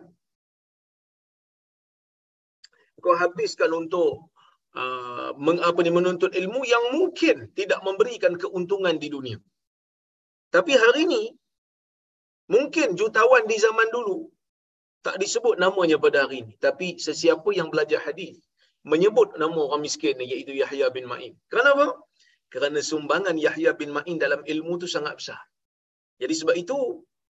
kau 3.04 3.16
habiskan 3.18 3.72
untuk 3.82 4.30
uh, 4.78 5.30
meng, 5.38 5.60
apa 5.62 5.80
ni 5.86 5.92
menuntut 5.94 6.32
ilmu 6.42 6.62
yang 6.74 6.86
mungkin 6.98 7.50
tidak 7.60 7.80
memberikan 7.88 8.34
keuntungan 8.42 8.96
di 9.04 9.08
dunia. 9.16 9.38
Tapi 10.56 10.74
hari 10.82 11.08
ini 11.08 11.24
mungkin 12.52 13.00
jutawan 13.00 13.44
di 13.52 13.58
zaman 13.66 13.88
dulu 13.96 14.28
tak 15.06 15.18
disebut 15.22 15.56
namanya 15.58 15.98
pada 15.98 16.26
hari 16.26 16.46
ini, 16.46 16.54
tapi 16.62 16.88
sesiapa 17.06 17.50
yang 17.58 17.74
belajar 17.74 18.02
hadis 18.06 18.38
menyebut 18.86 19.38
nama 19.42 19.58
orang 19.66 19.82
miskin 19.86 20.18
iaitu 20.18 20.54
Yahya 20.58 20.90
bin 20.96 21.06
Ma'in. 21.06 21.34
Kenapa? 21.54 22.02
Kerana 22.54 22.82
sumbangan 22.82 23.38
Yahya 23.38 23.72
bin 23.78 23.94
Ma'in 23.96 24.18
dalam 24.18 24.42
ilmu 24.46 24.74
tu 24.82 24.88
sangat 24.90 25.14
besar. 25.22 25.42
Jadi 26.22 26.34
sebab 26.38 26.56
itu 26.58 26.78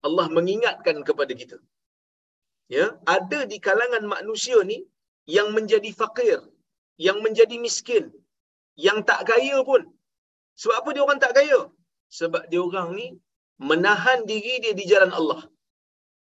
Allah 0.07 0.27
mengingatkan 0.37 0.97
kepada 1.09 1.33
kita. 1.41 1.59
Ya, 2.77 2.87
ada 3.17 3.39
di 3.51 3.59
kalangan 3.67 4.05
manusia 4.15 4.59
ni 4.71 4.79
yang 5.37 5.49
menjadi 5.57 5.91
fakir, 6.01 6.39
yang 7.07 7.19
menjadi 7.25 7.57
miskin, 7.67 8.05
yang 8.87 8.99
tak 9.09 9.21
kaya 9.31 9.59
pun. 9.69 9.83
Sebab 10.61 10.77
apa 10.81 10.91
dia 10.95 11.03
orang 11.07 11.21
tak 11.25 11.33
kaya? 11.39 11.61
Sebab 12.19 12.43
dia 12.51 12.61
orang 12.69 12.89
ni 12.99 13.07
menahan 13.71 14.21
diri 14.31 14.55
dia 14.65 14.73
di 14.81 14.85
jalan 14.91 15.13
Allah. 15.19 15.41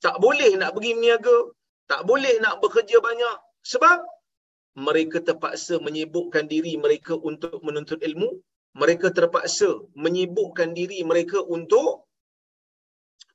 Tak 0.05 0.15
boleh 0.23 0.51
nak 0.61 0.71
pergi 0.75 0.91
meniaga, 0.97 1.37
tak 1.91 2.01
boleh 2.09 2.35
nak 2.43 2.55
bekerja 2.63 2.97
banyak. 3.07 3.37
Sebab 3.71 3.99
mereka 4.87 5.17
terpaksa 5.27 5.75
menyibukkan 5.87 6.45
diri 6.53 6.73
mereka 6.83 7.13
untuk 7.29 7.59
menuntut 7.67 7.99
ilmu. 8.09 8.29
Mereka 8.81 9.07
terpaksa 9.17 9.69
menyibukkan 10.03 10.71
diri 10.77 10.99
mereka 11.11 11.41
untuk 11.41 12.07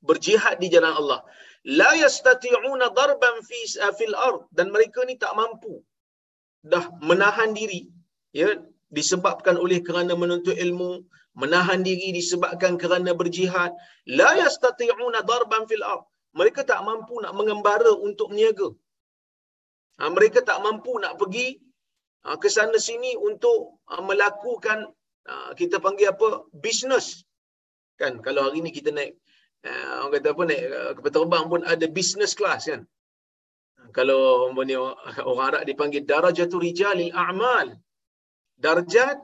berjihad 0.09 0.55
di 0.61 0.67
jalan 0.73 0.93
Allah. 1.01 1.19
La 1.79 1.89
yastati'una 2.03 2.87
darban 2.99 3.35
fi 3.49 3.59
fil 3.97 4.15
ard. 4.27 4.41
Dan 4.57 4.67
mereka 4.75 5.01
ni 5.09 5.15
tak 5.23 5.33
mampu 5.39 5.73
dah 6.73 6.85
menahan 7.09 7.53
diri 7.57 7.81
ya 8.39 8.49
disebabkan 8.97 9.55
oleh 9.63 9.79
kerana 9.87 10.13
menuntut 10.21 10.57
ilmu 10.65 10.91
menahan 11.41 11.81
diri 11.87 12.07
disebabkan 12.19 12.73
kerana 12.81 13.11
berjihad. 13.21 13.71
La 14.19 14.29
yastati'una 14.41 15.21
darban 15.31 15.65
fil 15.69 15.85
ard. 15.93 16.05
Mereka 16.39 16.61
tak 16.71 16.81
mampu 16.87 17.15
nak 17.23 17.33
mengembara 17.39 17.91
untuk 18.07 18.27
meniaga. 18.31 18.67
Ha, 19.99 20.11
mereka 20.15 20.39
tak 20.49 20.59
mampu 20.65 20.91
nak 21.03 21.13
pergi 21.21 21.47
ha, 22.27 22.35
ke 22.41 22.51
sana 22.55 22.75
sini 22.87 23.11
untuk 23.27 23.59
ha, 23.87 24.03
melakukan 24.09 24.79
ha, 25.27 25.55
kita 25.59 25.79
panggil 25.85 26.11
apa? 26.11 26.29
Bisnes 26.63 27.07
kan 28.01 28.13
kalau 28.25 28.41
hari 28.45 28.59
ni 28.63 28.71
kita 28.77 28.91
naik 28.91 29.15
uh, 29.69 29.91
orang 30.01 30.11
kata 30.15 30.27
apa 30.33 30.43
naik 30.49 30.63
uh, 30.79 30.91
kapal 30.97 31.11
terbang 31.15 31.45
pun 31.51 31.61
ada 31.73 31.85
business 31.97 32.33
class 32.39 32.63
kan 32.71 32.81
kalau 33.97 34.51
ni, 34.69 34.75
orang 35.29 35.45
Arab 35.49 35.63
dipanggil 35.69 36.03
darajatul 36.11 36.63
rijalil 36.67 37.11
a'mal 37.23 37.67
darjat 38.65 39.17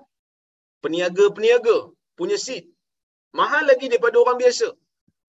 peniaga-peniaga 0.84 1.78
punya 2.20 2.38
seat 2.46 2.66
mahal 3.40 3.64
lagi 3.72 3.86
daripada 3.92 4.18
orang 4.24 4.40
biasa 4.44 4.68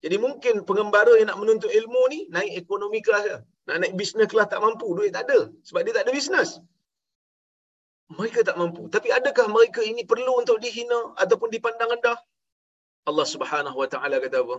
jadi 0.04 0.16
mungkin 0.24 0.54
pengembara 0.68 1.12
yang 1.18 1.28
nak 1.30 1.38
menuntut 1.42 1.70
ilmu 1.78 2.02
ni 2.12 2.18
naik 2.34 2.52
ekonomi 2.62 2.98
kelas 3.06 3.24
je. 3.30 3.36
Nak 3.70 3.76
naik 3.82 3.94
bisnes 4.00 4.28
kelas 4.32 4.50
tak 4.52 4.60
mampu, 4.64 4.86
duit 4.98 5.14
tak 5.16 5.24
ada. 5.30 5.38
Sebab 5.66 5.80
dia 5.86 5.94
tak 5.96 6.04
ada 6.06 6.12
bisnes. 6.18 6.50
Mereka 8.18 8.40
tak 8.48 8.56
mampu. 8.60 8.82
Tapi 8.94 9.08
adakah 9.18 9.46
mereka 9.56 9.80
ini 9.90 10.02
perlu 10.10 10.32
untuk 10.42 10.58
dihina 10.64 11.00
ataupun 11.22 11.48
dipandang 11.54 11.90
rendah? 11.94 12.18
Allah 13.10 13.26
Subhanahu 13.34 13.78
Wa 13.82 13.88
Taala 13.94 14.18
kata 14.24 14.42
apa? 14.44 14.56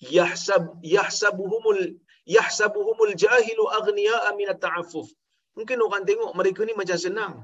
Yahsab 0.00 0.80
yahsabuhumul 0.80 2.00
yahsabuhumul 2.24 3.14
jahilu 3.22 3.64
aghniya'a 3.78 4.28
min 4.38 4.48
at-ta'affuf. 4.54 5.08
Mungkin 5.56 5.78
orang 5.86 6.04
tengok 6.08 6.32
mereka 6.38 6.60
ni 6.64 6.74
macam 6.80 6.98
senang. 7.06 7.34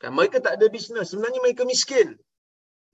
Kan 0.00 0.16
mereka 0.16 0.40
tak 0.40 0.54
ada 0.58 0.66
bisnes, 0.74 1.06
sebenarnya 1.12 1.40
mereka 1.44 1.62
miskin. 1.68 2.16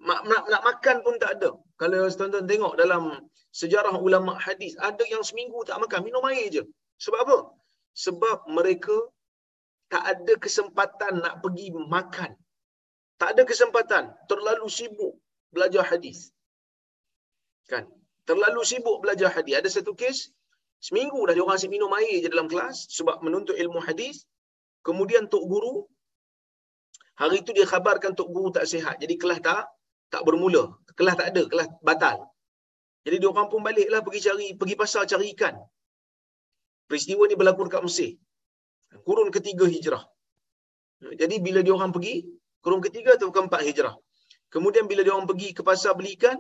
Nak, 0.09 0.21
nak, 0.29 0.43
nak 0.53 0.63
makan 0.69 0.97
pun 1.07 1.15
tak 1.23 1.39
ada. 1.39 1.51
Kalau 1.81 2.11
tuan-tuan 2.19 2.45
tengok 2.51 2.75
dalam 2.77 3.03
sejarah 3.61 3.97
ulama 4.07 4.37
hadis, 4.37 4.77
ada 4.89 5.05
yang 5.09 5.23
seminggu 5.25 5.63
tak 5.69 5.79
makan, 5.81 6.05
minum 6.05 6.25
air 6.29 6.51
je. 6.53 6.63
Sebab 7.01 7.21
apa? 7.25 7.39
Sebab 8.05 8.39
mereka 8.53 8.97
tak 9.89 10.05
ada 10.13 10.35
kesempatan 10.45 11.25
nak 11.25 11.35
pergi 11.41 11.73
makan. 11.73 12.35
Tak 13.17 13.29
ada 13.33 13.43
kesempatan, 13.49 14.13
terlalu 14.29 14.69
sibuk 14.69 15.15
belajar 15.55 15.87
hadis. 15.89 16.35
Kan? 17.71 17.89
Terlalu 18.29 18.61
sibuk 18.71 18.97
belajar 19.03 19.29
hadis. 19.37 19.55
Ada 19.61 19.69
satu 19.77 19.93
kes, 20.01 20.19
seminggu 20.87 21.19
dah 21.27 21.35
dia 21.37 21.43
orang 21.47 21.57
asyik 21.59 21.71
minum 21.75 21.91
air 21.99 22.17
je 22.25 22.29
dalam 22.35 22.49
kelas 22.53 22.77
sebab 22.97 23.17
menuntut 23.27 23.57
ilmu 23.63 23.81
hadis. 23.89 24.17
Kemudian 24.87 25.27
tok 25.33 25.45
guru 25.53 25.77
hari 27.21 27.43
itu 27.43 27.51
dia 27.57 27.67
khabarkan 27.73 28.13
tok 28.19 28.29
guru 28.35 28.49
tak 28.57 28.67
sihat. 28.73 28.97
Jadi 29.03 29.15
kelas 29.23 29.41
tak 29.47 29.65
tak 30.13 30.23
bermula. 30.27 30.65
Kelas 30.99 31.15
tak 31.21 31.29
ada, 31.33 31.43
kelas 31.53 31.69
batal. 31.89 32.19
Jadi 33.07 33.17
dia 33.23 33.29
orang 33.33 33.49
pun 33.53 33.61
baliklah 33.67 34.01
pergi 34.07 34.21
cari 34.27 34.47
pergi 34.61 34.75
pasar 34.83 35.03
cari 35.11 35.27
ikan. 35.35 35.55
Peristiwa 36.89 37.23
ni 37.31 37.35
berlaku 37.41 37.67
dekat 37.67 37.83
Mesir. 37.87 38.11
Kurun 39.07 39.29
ketiga 39.37 39.65
hijrah. 39.75 40.03
Jadi 41.21 41.37
bila 41.47 41.61
dia 41.67 41.75
orang 41.79 41.93
pergi, 41.95 42.15
kurun 42.63 42.81
ketiga 42.87 43.11
atau 43.19 43.29
keempat 43.35 43.61
hijrah. 43.69 43.95
Kemudian 44.55 44.85
bila 44.91 45.01
dia 45.07 45.13
orang 45.17 45.29
pergi 45.31 45.49
ke 45.57 45.63
pasar 45.69 45.93
beli 45.99 46.15
ikan, 46.17 46.39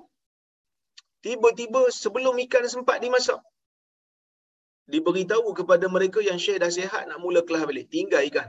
Tiba-tiba 1.24 1.88
sebelum 2.02 2.35
ikan 2.46 2.64
sempat 2.68 3.00
dimasak. 3.05 3.40
Diberitahu 4.87 5.50
kepada 5.59 5.90
mereka 5.90 6.22
yang 6.22 6.38
syekh 6.38 6.62
dah 6.62 6.70
sihat 6.70 7.11
nak 7.11 7.18
mula 7.18 7.42
kelas 7.42 7.66
balik. 7.66 7.87
Tinggal 7.90 8.22
ikan. 8.31 8.48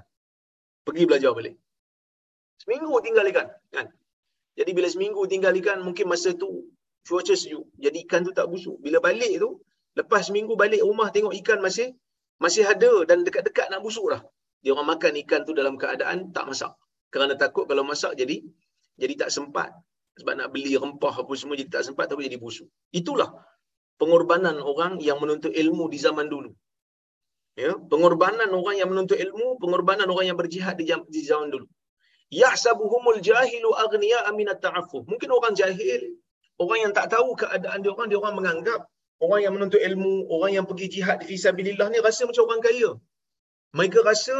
Pergi 0.85 1.03
belajar 1.09 1.31
balik. 1.33 1.55
Seminggu 2.61 2.93
tinggal 3.05 3.25
ikan. 3.31 3.47
Kan? 3.73 3.87
Jadi 4.57 4.71
bila 4.77 4.87
seminggu 4.89 5.21
tinggal 5.29 5.53
ikan, 5.61 5.81
mungkin 5.85 6.05
masa 6.09 6.33
tu 6.33 6.69
cuaca 7.07 7.33
sejuk. 7.33 7.65
Jadi 7.77 7.97
ikan 8.05 8.21
tu 8.27 8.33
tak 8.37 8.45
busuk. 8.51 8.77
Bila 8.85 8.97
balik 9.07 9.33
tu, 9.41 9.49
lepas 9.97 10.21
seminggu 10.27 10.53
balik 10.57 10.81
rumah 10.83 11.09
tengok 11.15 11.33
ikan 11.41 11.59
masih 11.61 11.93
masih 12.37 12.63
ada 12.69 12.91
dan 13.09 13.25
dekat-dekat 13.25 13.67
nak 13.73 13.81
busuk 13.85 14.07
dah. 14.13 14.21
Dia 14.61 14.73
orang 14.73 14.97
makan 14.97 15.13
ikan 15.25 15.41
tu 15.47 15.53
dalam 15.57 15.77
keadaan 15.81 16.29
tak 16.35 16.45
masak. 16.49 16.73
Kerana 17.13 17.33
takut 17.39 17.65
kalau 17.69 17.87
masak 17.87 18.13
jadi 18.19 18.43
jadi 18.97 19.13
tak 19.25 19.29
sempat 19.33 19.69
sebab 20.17 20.33
nak 20.39 20.49
beli 20.53 20.73
rempah 20.77 21.13
apa 21.21 21.31
semua 21.37 21.55
jadi 21.59 21.69
tak 21.69 21.83
sempat 21.87 22.09
tapi 22.09 22.25
jadi 22.25 22.41
busuk. 22.41 22.67
Itulah 22.89 23.29
pengorbanan 24.01 24.57
orang 24.61 24.97
yang 25.01 25.17
menuntut 25.21 25.53
ilmu 25.53 25.85
di 25.93 25.97
zaman 26.01 26.25
dulu. 26.29 26.51
Ya, 27.57 27.73
pengorbanan 27.73 28.49
orang 28.53 28.75
yang 28.77 28.89
menuntut 28.93 29.17
ilmu, 29.17 29.57
pengorbanan 29.57 30.05
orang 30.13 30.29
yang 30.29 30.37
berjihad 30.37 30.77
di 30.77 30.85
zaman, 30.85 31.05
di 31.09 31.21
zaman 31.25 31.49
dulu. 31.49 31.65
Yahsabuhumul 32.29 33.17
jahilu 33.17 33.73
aghniya 33.73 34.29
min 34.37 34.45
at-ta'affuf. 34.53 35.09
Mungkin 35.09 35.29
orang 35.33 35.57
jahil, 35.57 36.21
orang 36.61 36.79
yang 36.85 36.93
tak 36.93 37.09
tahu 37.13 37.33
keadaan 37.33 37.81
dia 37.81 37.89
orang, 37.89 38.07
dia 38.13 38.17
orang 38.21 38.35
menganggap 38.37 38.85
orang 39.25 39.39
yang 39.41 39.53
menuntut 39.57 39.81
ilmu, 39.81 40.29
orang 40.29 40.51
yang 40.57 40.65
pergi 40.69 40.87
jihad 41.01 41.17
fi 41.25 41.33
sabilillah 41.33 41.89
ni 41.89 41.97
rasa 41.97 42.29
macam 42.29 42.45
orang 42.45 42.61
kaya. 42.61 42.89
Mereka 43.73 44.05
rasa 44.05 44.37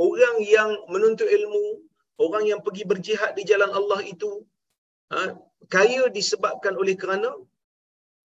orang 0.00 0.36
yang 0.40 0.70
menuntut 0.88 1.28
ilmu, 1.28 1.84
orang 2.16 2.44
yang 2.48 2.60
pergi 2.64 2.84
berjihad 2.88 3.36
di 3.36 3.44
jalan 3.44 3.70
Allah 3.76 4.00
itu 4.08 4.46
ha, 5.14 5.22
kaya 5.74 6.02
disebabkan 6.16 6.74
oleh 6.82 6.94
kerana 7.02 7.30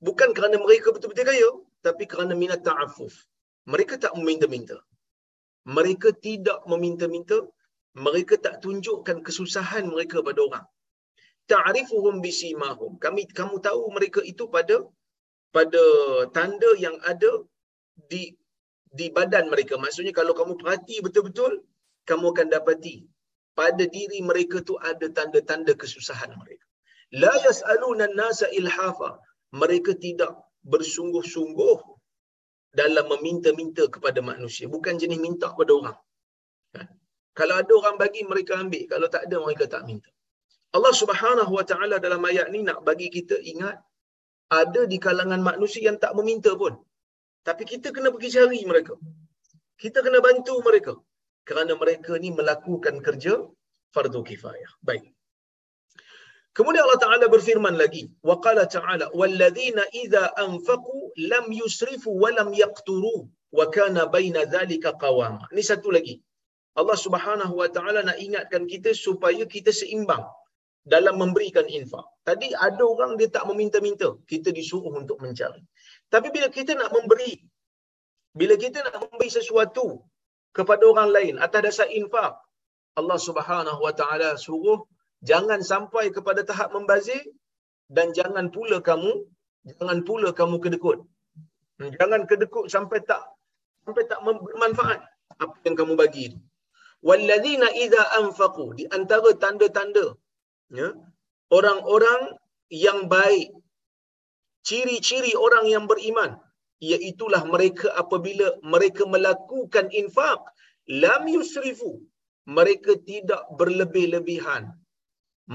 bukan 0.08 0.30
kerana 0.38 0.56
mereka 0.65 0.88
betul-betul 0.95 1.28
kaya 1.32 1.49
tapi 1.86 2.04
kerana 2.12 2.34
minat 2.41 2.62
ta'afuf. 2.67 3.13
Mereka 3.73 3.93
tak 4.04 4.13
meminta-minta. 4.17 4.78
Mereka 5.78 6.10
tidak 6.28 6.60
meminta-minta. 6.71 7.38
Mereka 8.06 8.34
tak 8.45 8.56
tunjukkan 8.63 9.17
kesusahan 9.28 9.84
mereka 9.93 10.17
pada 10.28 10.39
orang. 10.47 10.65
Ta'rifuhum 11.52 12.15
bisimahum. 12.25 12.91
Kami 13.04 13.21
kamu 13.39 13.56
tahu 13.67 13.82
mereka 13.97 14.21
itu 14.32 14.45
pada 14.56 14.75
pada 15.56 15.84
tanda 16.36 16.69
yang 16.86 16.97
ada 17.12 17.32
di 18.12 18.23
di 18.99 19.08
badan 19.17 19.49
mereka. 19.54 19.73
Maksudnya 19.84 20.13
kalau 20.19 20.34
kamu 20.39 20.54
perhati 20.62 20.95
betul-betul 21.06 21.65
kamu 22.10 22.25
akan 22.34 22.47
dapati 22.54 22.95
pada 23.60 23.84
diri 23.95 24.19
mereka 24.30 24.62
tu 24.69 24.78
ada 24.91 25.06
tanda-tanda 25.17 25.73
kesusahan 25.82 26.32
mereka. 26.41 26.69
La 27.13 27.34
yas'aluna 27.45 28.06
an-nasa 28.10 28.48
ilhafa. 28.60 29.17
Mereka 29.62 29.98
tidak 29.98 30.32
bersungguh-sungguh 30.74 31.78
dalam 32.80 33.06
meminta-minta 33.13 33.89
kepada 33.89 34.22
manusia. 34.22 34.69
Bukan 34.69 35.02
jenis 35.02 35.17
minta 35.17 35.50
kepada 35.54 35.72
orang. 35.80 35.98
Kan? 36.76 36.88
Kalau 37.34 37.56
ada 37.62 37.72
orang 37.82 37.98
bagi, 37.98 38.22
mereka 38.32 38.62
ambil. 38.62 38.84
Kalau 38.86 39.08
tak 39.10 39.26
ada, 39.26 39.36
mereka 39.41 39.65
tak 39.65 39.84
minta. 39.89 40.10
Allah 40.78 40.93
subhanahu 41.02 41.52
wa 41.58 41.65
ta'ala 41.65 41.98
dalam 41.98 42.22
ayat 42.30 42.48
ni 42.54 42.62
nak 42.62 42.86
bagi 42.86 43.10
kita 43.10 43.41
ingat 43.41 43.82
ada 44.54 44.82
di 44.91 44.98
kalangan 45.02 45.41
manusia 45.41 45.82
yang 45.89 45.98
tak 45.98 46.13
meminta 46.17 46.54
pun. 46.62 46.78
Tapi 47.48 47.63
kita 47.65 47.89
kena 47.95 48.13
pergi 48.13 48.30
cari 48.38 48.62
mereka. 48.72 48.93
Kita 49.82 50.06
kena 50.06 50.19
bantu 50.22 50.62
mereka. 50.62 50.93
Kerana 51.48 51.74
mereka 51.74 52.13
ni 52.22 52.30
melakukan 52.30 53.02
kerja 53.02 53.34
fardu 53.95 54.22
kifayah. 54.30 54.72
Baik. 54.86 55.10
Kemudian 56.58 56.84
Allah 56.86 57.02
Taala 57.06 57.26
berfirman 57.36 57.76
lagi, 57.82 58.04
wa 58.30 58.36
qala 58.46 58.64
ta'ala 58.76 59.06
walladzina 59.20 59.84
idza 60.04 60.24
anfaqu 60.46 61.14
lam 61.32 61.46
yusrifu 61.62 62.10
wa 62.24 62.30
lam 62.38 62.50
yaqturu 62.64 63.18
wa 63.58 63.66
kana 63.76 64.02
baina 64.16 64.42
dhalika 64.54 64.92
qawama. 65.04 65.46
Ini 65.54 65.64
satu 65.72 65.90
lagi. 65.98 66.16
Allah 66.80 66.98
Subhanahu 67.06 67.54
wa 67.62 67.70
taala 67.76 68.00
nak 68.10 68.18
ingatkan 68.26 68.64
kita 68.74 68.92
supaya 69.06 69.44
kita 69.54 69.72
seimbang 69.82 70.24
dalam 70.94 71.16
memberikan 71.22 71.66
infak. 71.78 72.06
Tadi 72.28 72.48
ada 72.68 72.84
orang 72.94 73.12
dia 73.20 73.28
tak 73.36 73.46
meminta-minta, 73.50 74.10
kita 74.32 74.50
disuruh 74.58 74.94
untuk 75.02 75.18
mencari. 75.24 75.64
Tapi 76.14 76.28
bila 76.36 76.48
kita 76.58 76.72
nak 76.82 76.90
memberi, 76.96 77.34
bila 78.40 78.56
kita 78.64 78.86
nak 78.86 78.96
memberi 79.02 79.30
sesuatu 79.38 79.88
kepada 80.58 80.84
orang 80.92 81.10
lain 81.18 81.34
atas 81.46 81.62
dasar 81.68 81.88
infak, 82.00 82.34
Allah 83.00 83.20
Subhanahu 83.28 83.80
wa 83.86 83.94
taala 84.00 84.30
suruh 84.46 84.80
jangan 85.26 85.60
sampai 85.72 86.12
kepada 86.16 86.42
tahap 86.50 86.70
membazir 86.76 87.22
dan 87.90 88.14
jangan 88.18 88.48
pula 88.56 88.78
kamu 88.80 89.12
jangan 89.66 90.00
pula 90.08 90.30
kamu 90.40 90.58
kedekut. 90.64 91.00
Jangan 91.80 92.28
kedekut 92.30 92.68
sampai 92.68 93.00
tak 93.08 93.24
sampai 93.88 94.04
tak 94.12 94.20
bermanfaat 94.26 95.00
apa 95.40 95.56
yang 95.66 95.76
kamu 95.80 95.94
bagi 95.96 96.22
itu. 96.32 96.40
Walladzina 97.00 97.72
idza 97.84 98.04
anfaqu 98.20 98.76
di 98.76 98.84
antara 98.98 99.32
tanda-tanda 99.44 100.20
ya 100.80 100.92
orang-orang 101.58 102.36
yang 102.70 103.08
baik 103.10 103.50
ciri-ciri 104.68 105.34
orang 105.46 105.66
yang 105.74 105.86
beriman 105.92 106.38
iaitulah 106.84 107.44
mereka 107.54 107.88
apabila 108.02 108.48
mereka 108.74 109.04
melakukan 109.08 109.88
infak 110.02 110.40
lam 111.04 111.24
yusrifu 111.36 112.04
mereka 112.58 112.96
tidak 113.10 113.42
berlebih-lebihan 113.60 114.64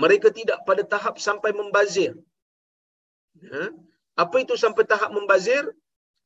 mereka 0.02 0.28
tidak 0.38 0.58
pada 0.68 0.82
tahap 0.92 1.14
sampai 1.26 1.50
membazir. 1.60 2.12
Ya? 3.38 3.64
apa 4.22 4.36
itu 4.42 4.54
sampai 4.64 4.82
tahap 4.92 5.10
membazir? 5.14 5.62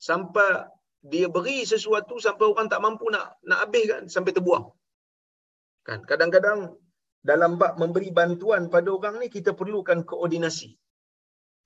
Sampai 0.08 0.68
dia 1.12 1.26
beri 1.36 1.58
sesuatu 1.72 2.14
sampai 2.26 2.44
orang 2.52 2.66
tak 2.72 2.80
mampu 2.84 3.06
nak 3.14 3.26
nak 3.48 3.58
habis 3.62 3.84
kan 3.92 4.02
sampai 4.14 4.32
terbuang. 4.36 4.66
Kan? 5.86 6.00
Kadang-kadang 6.10 6.60
dalam 7.30 7.52
bab 7.60 7.76
memberi 7.82 8.10
bantuan 8.18 8.62
pada 8.74 8.88
orang 8.96 9.14
ni 9.22 9.28
kita 9.36 9.52
perlukan 9.60 10.00
koordinasi. 10.10 10.70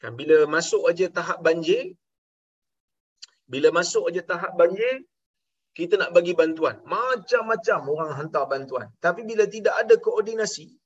Kan? 0.03 0.13
Bila 0.21 0.37
masuk 0.57 0.91
aja 0.91 1.07
tahap 1.19 1.39
banjir 1.47 1.95
bila 3.53 3.69
masuk 3.79 4.09
aja 4.09 4.23
tahap 4.33 4.53
banjir 4.61 5.05
kita 5.79 5.95
nak 6.01 6.11
bagi 6.17 6.33
bantuan. 6.41 6.77
Macam-macam 6.95 7.81
orang 7.95 8.11
hantar 8.19 8.45
bantuan. 8.53 8.89
Tapi 9.05 9.23
bila 9.29 9.45
tidak 9.55 9.75
ada 9.83 9.95
koordinasi 10.07 10.82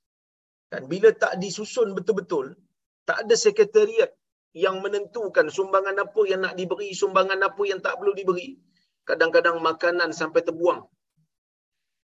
kan 0.73 0.83
bila 0.91 1.15
tak 1.15 1.39
disusun 1.43 1.95
betul-betul 1.97 2.59
tak 3.07 3.23
ada 3.25 3.35
sekretariat 3.39 4.11
yang 4.57 4.81
menentukan 4.81 5.53
sumbangan 5.53 6.01
apa 6.01 6.21
yang 6.25 6.41
nak 6.41 6.57
diberi 6.57 6.91
sumbangan 6.97 7.45
apa 7.45 7.63
yang 7.69 7.85
tak 7.85 8.01
perlu 8.01 8.17
diberi. 8.17 8.57
Kadang-kadang 9.05 9.61
makanan 9.61 10.11
sampai 10.17 10.43
terbuang. 10.43 10.81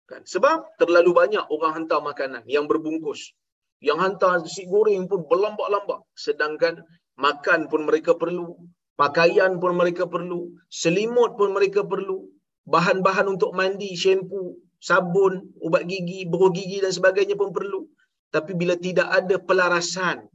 Kan? 0.07 0.23
Sebab 0.23 0.79
terlalu 0.79 1.11
banyak 1.17 1.45
orang 1.49 1.73
hantar 1.83 2.05
makanan 2.05 2.45
yang 2.47 2.71
berbungkus. 2.71 3.35
Yang 3.81 3.99
hantar 4.05 4.45
nasi 4.45 4.69
goreng 4.69 5.09
pun 5.11 5.27
berlambak-lambak. 5.27 6.05
Sedangkan 6.15 6.85
makan 7.17 7.73
pun 7.73 7.89
mereka 7.89 8.15
perlu 8.15 8.55
pakaian 9.01 9.57
pun 9.57 9.73
mereka 9.73 10.05
perlu 10.05 10.53
selimut 10.69 11.35
pun 11.41 11.57
mereka 11.57 11.83
perlu 11.89 12.29
bahan-bahan 12.69 13.27
untuk 13.33 13.57
mandi 13.57 13.97
shampoo 13.97 14.61
sabun 14.81 15.57
ubat 15.65 15.89
gigi 15.89 16.29
beruh 16.29 16.53
gigi 16.53 16.85
dan 16.85 16.93
sebagainya 16.93 17.37
pun 17.37 17.53
perlu 17.53 17.89
tapi 18.35 18.53
bila 18.61 18.75
tidak 18.87 19.09
ada 19.19 19.37
pelarasan 19.49 20.27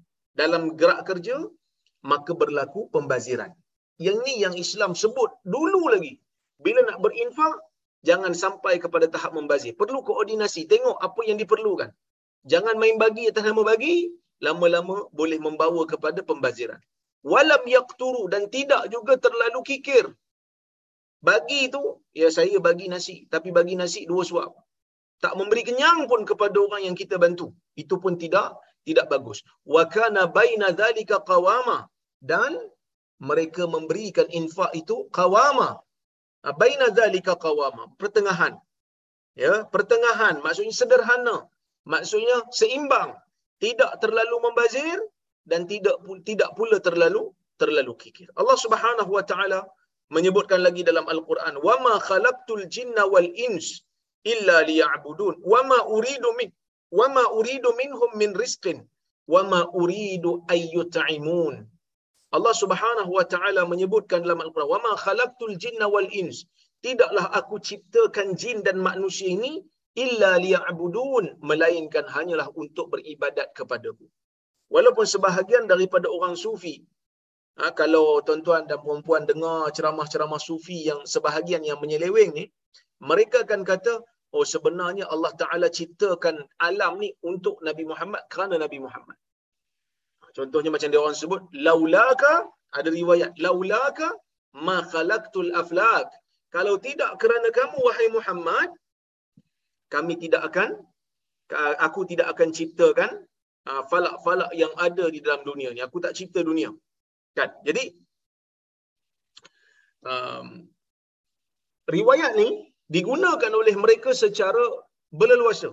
dalam 0.42 0.64
gerak 0.80 1.02
kerja 1.10 1.38
maka 2.12 2.32
berlaku 2.42 2.88
pembaziran 2.96 3.52
yang 4.06 4.18
ni 4.26 4.34
yang 4.44 4.56
Islam 4.66 4.92
sebut 5.02 5.32
dulu 5.46 5.82
lagi 5.94 6.14
bila 6.62 6.80
nak 6.90 6.98
berinfak 7.04 7.56
jangan 8.10 8.34
sampai 8.44 8.78
kepada 8.84 9.06
tahap 9.14 9.32
membazir. 9.38 9.74
Perlu 9.78 10.02
koordinasi. 10.06 10.66
Tengok 10.70 10.98
apa 11.08 11.22
yang 11.30 11.38
diperlukan. 11.42 11.90
Jangan 12.52 12.76
main 12.82 12.98
bagi 12.98 13.30
atas 13.30 13.46
nama 13.46 13.62
bagi, 13.62 14.10
lama-lama 14.42 15.06
boleh 15.14 15.38
membawa 15.38 15.86
kepada 15.86 16.26
pembaziran. 16.26 16.82
Walam 17.22 17.64
yaqturu 17.70 18.26
dan 18.34 18.50
tidak 18.50 18.90
juga 18.90 19.14
terlalu 19.22 19.62
kikir. 19.62 20.10
Bagi 21.22 21.70
itu, 21.70 22.02
ya 22.18 22.34
saya 22.34 22.58
bagi 22.58 22.90
nasi. 22.90 23.30
Tapi 23.30 23.54
bagi 23.54 23.78
nasi 23.78 24.10
dua 24.10 24.26
suap. 24.26 24.58
Tak 25.24 25.34
memberi 25.40 25.62
kenyang 25.70 26.10
pun 26.10 26.26
kepada 26.30 26.58
orang 26.66 26.82
yang 26.88 26.96
kita 26.98 27.16
bantu. 27.22 27.54
Itu 27.78 28.02
pun 28.04 28.18
tidak 28.18 28.58
tidak 28.88 29.06
bagus. 29.14 29.46
Wa 29.74 29.86
kana 29.86 30.26
baina 30.38 30.74
dhalika 30.74 31.22
qawama. 31.22 31.86
Dan 32.22 32.58
mereka 33.22 33.70
memberikan 33.70 34.26
infak 34.34 34.74
itu 34.74 35.06
qawama. 35.14 35.70
Ah, 36.42 36.54
baina 36.58 36.90
zalika 36.90 37.38
qawama. 37.38 37.94
Pertengahan. 38.02 38.58
Ya 39.38 39.54
pertengahan. 39.70 40.42
Maksudnya 40.42 40.74
sederhana. 40.74 41.38
Maksudnya 41.86 42.38
seimbang. 42.50 43.14
Tidak 43.62 44.02
terlalu 44.02 44.36
membazir 44.42 44.98
dan 45.46 45.70
tidak 45.70 46.02
tidak 46.26 46.50
pula 46.58 46.82
terlalu 46.82 47.30
terlalu 47.62 47.94
kikir. 48.02 48.28
Allah 48.34 48.58
Subhanahu 48.58 49.12
wa 49.18 49.22
taala 49.22 49.70
menyebutkan 50.10 50.66
lagi 50.66 50.82
dalam 50.82 51.06
al-Quran 51.06 51.62
wama 51.62 52.02
khalaqtul 52.02 52.66
jinna 52.74 53.06
wal 53.06 53.30
ins 53.38 53.86
illa 54.24 54.58
liya'budun 54.70 55.42
wama 55.52 55.80
uridu 55.96 56.30
min 56.40 56.50
wama 56.92 57.24
uridu 57.40 57.70
minhum 57.82 58.12
min 58.22 58.32
rizqin 58.34 58.78
wama 59.28 59.68
uridu 59.82 60.44
ayyut'imun 60.56 61.68
Allah 62.32 62.56
Subhanahu 62.56 63.12
wa 63.12 63.26
taala 63.28 63.68
menyebutkan 63.68 64.24
dalam 64.24 64.40
Al-Quran, 64.40 64.72
"Wa 64.72 64.80
ma 64.80 64.96
khalaqtul 64.96 65.60
jinna 65.60 65.92
wal 65.92 66.08
ins." 66.16 66.48
Tidaklah 66.80 67.28
aku 67.40 67.60
ciptakan 67.60 68.40
jin 68.40 68.64
dan 68.64 68.80
manusia 68.80 69.28
ini 69.36 69.60
illa 70.00 70.40
liya'budun, 70.40 71.44
melainkan 71.44 72.08
hanyalah 72.08 72.48
untuk 72.56 72.88
beribadat 72.96 73.52
kepadaku. 73.52 74.08
Walaupun 74.72 75.04
sebahagian 75.04 75.68
daripada 75.68 76.08
orang 76.08 76.40
sufi 76.40 76.88
Ha, 77.60 77.76
kalau 77.76 78.24
tuan-tuan 78.24 78.64
dan 78.64 78.80
puan-puan 78.80 79.28
dengar 79.28 79.68
ceramah-ceramah 79.76 80.40
sufi 80.40 80.88
yang 80.88 81.04
sebahagian 81.04 81.62
yang 81.68 81.84
menyeleweng 81.84 82.32
ni, 82.32 82.48
mereka 83.04 83.44
akan 83.44 83.68
kata, 83.68 84.00
oh 84.36 84.46
sebenarnya 84.54 85.06
Allah 85.14 85.32
Ta'ala 85.42 85.68
ciptakan 85.68 86.36
alam 86.68 87.00
ni 87.04 87.10
untuk 87.32 87.60
Nabi 87.68 87.84
Muhammad 87.92 88.22
kerana 88.32 88.56
Nabi 88.56 88.80
Muhammad. 88.86 89.18
Contohnya 90.32 90.72
macam 90.72 90.88
dia 90.88 91.02
orang 91.04 91.18
sebut, 91.18 91.42
laulaka, 91.52 92.48
ada 92.72 92.88
riwayat, 92.88 93.36
laulaka 93.44 94.16
ma 94.56 94.80
khalaqtul 94.88 95.52
aflak. 95.52 96.08
Kalau 96.56 96.76
tidak 96.80 97.20
kerana 97.20 97.48
kamu 97.52 97.78
wahai 97.84 98.08
Muhammad, 98.12 98.70
kami 99.92 100.16
tidak 100.16 100.48
akan 100.48 100.80
aku 101.84 102.08
tidak 102.08 102.32
akan 102.32 102.56
ciptakan 102.56 103.12
uh, 103.68 103.84
falak-falak 103.92 104.52
yang 104.56 104.72
ada 104.80 105.12
di 105.12 105.20
dalam 105.20 105.44
dunia 105.44 105.76
ni. 105.76 105.84
Aku 105.84 106.00
tak 106.00 106.16
cipta 106.16 106.40
dunia. 106.44 106.72
Kan? 107.36 107.52
Jadi 107.68 107.92
um, 110.08 110.68
riwayat 111.92 112.40
ni 112.40 112.71
digunakan 112.96 113.52
oleh 113.62 113.76
mereka 113.84 114.12
secara 114.24 114.64
berleluasa. 115.20 115.72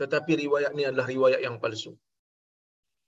Tetapi 0.00 0.32
riwayat 0.44 0.72
ni 0.76 0.82
adalah 0.88 1.06
riwayat 1.14 1.40
yang 1.46 1.56
palsu. 1.62 1.92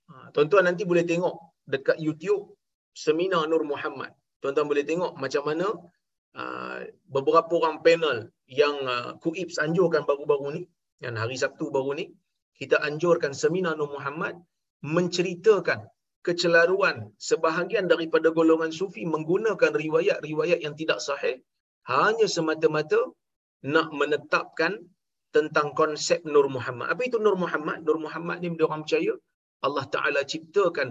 Ha, 0.09 0.33
tuan-tuan 0.33 0.65
nanti 0.69 0.83
boleh 0.91 1.05
tengok 1.11 1.35
dekat 1.73 1.97
YouTube 2.01 2.43
seminar 3.05 3.45
Nur 3.51 3.63
Muhammad. 3.73 4.11
Tuan-tuan 4.41 4.67
boleh 4.71 4.85
tengok 4.87 5.11
macam 5.23 5.43
mana 5.49 5.67
uh, 6.41 6.79
beberapa 7.15 7.51
orang 7.59 7.77
panel 7.85 8.17
yang 8.47 8.75
uh, 8.95 9.19
Kuips 9.21 9.61
anjurkan 9.61 10.07
baru-baru 10.09 10.47
ni, 10.55 10.61
yang 11.03 11.19
hari 11.19 11.35
Sabtu 11.37 11.69
baru 11.75 11.91
ni, 11.99 12.05
kita 12.57 12.81
anjurkan 12.81 13.35
seminar 13.35 13.77
Nur 13.77 13.91
Muhammad 13.93 14.39
menceritakan 14.81 15.91
kecelaruan 16.23 17.11
sebahagian 17.19 17.85
daripada 17.91 18.31
golongan 18.31 18.71
sufi 18.71 19.03
menggunakan 19.03 19.71
riwayat-riwayat 19.75 20.59
yang 20.65 20.75
tidak 20.79 20.99
sahih 21.03 21.43
hanya 21.89 22.27
semata-mata 22.35 22.99
nak 23.65 23.89
menetapkan 23.99 24.73
tentang 25.35 25.67
konsep 25.79 26.19
Nur 26.33 26.47
Muhammad. 26.55 26.87
Apa 26.93 27.01
itu 27.09 27.17
Nur 27.25 27.37
Muhammad? 27.43 27.77
Nur 27.85 27.99
Muhammad 28.05 28.37
ni 28.41 28.49
dia 28.57 28.65
orang 28.69 28.83
percaya 28.85 29.13
Allah 29.65 29.85
Taala 29.93 30.21
ciptakan 30.33 30.89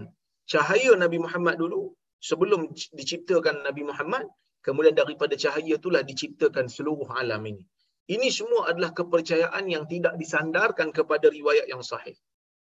cahaya 0.53 0.93
Nabi 1.05 1.19
Muhammad 1.25 1.57
dulu 1.63 1.81
sebelum 2.29 2.61
diciptakan 2.99 3.63
Nabi 3.69 3.83
Muhammad, 3.91 4.25
kemudian 4.67 4.95
daripada 5.01 5.35
cahaya 5.45 5.75
itulah 5.81 6.03
diciptakan 6.11 6.67
seluruh 6.77 7.09
alam 7.21 7.43
ini. 7.51 7.63
Ini 8.09 8.29
semua 8.33 8.73
adalah 8.73 8.91
kepercayaan 8.99 9.65
yang 9.69 9.85
tidak 9.93 10.17
disandarkan 10.17 10.89
kepada 10.97 11.29
riwayat 11.29 11.69
yang 11.69 11.85
sahih. 11.85 12.17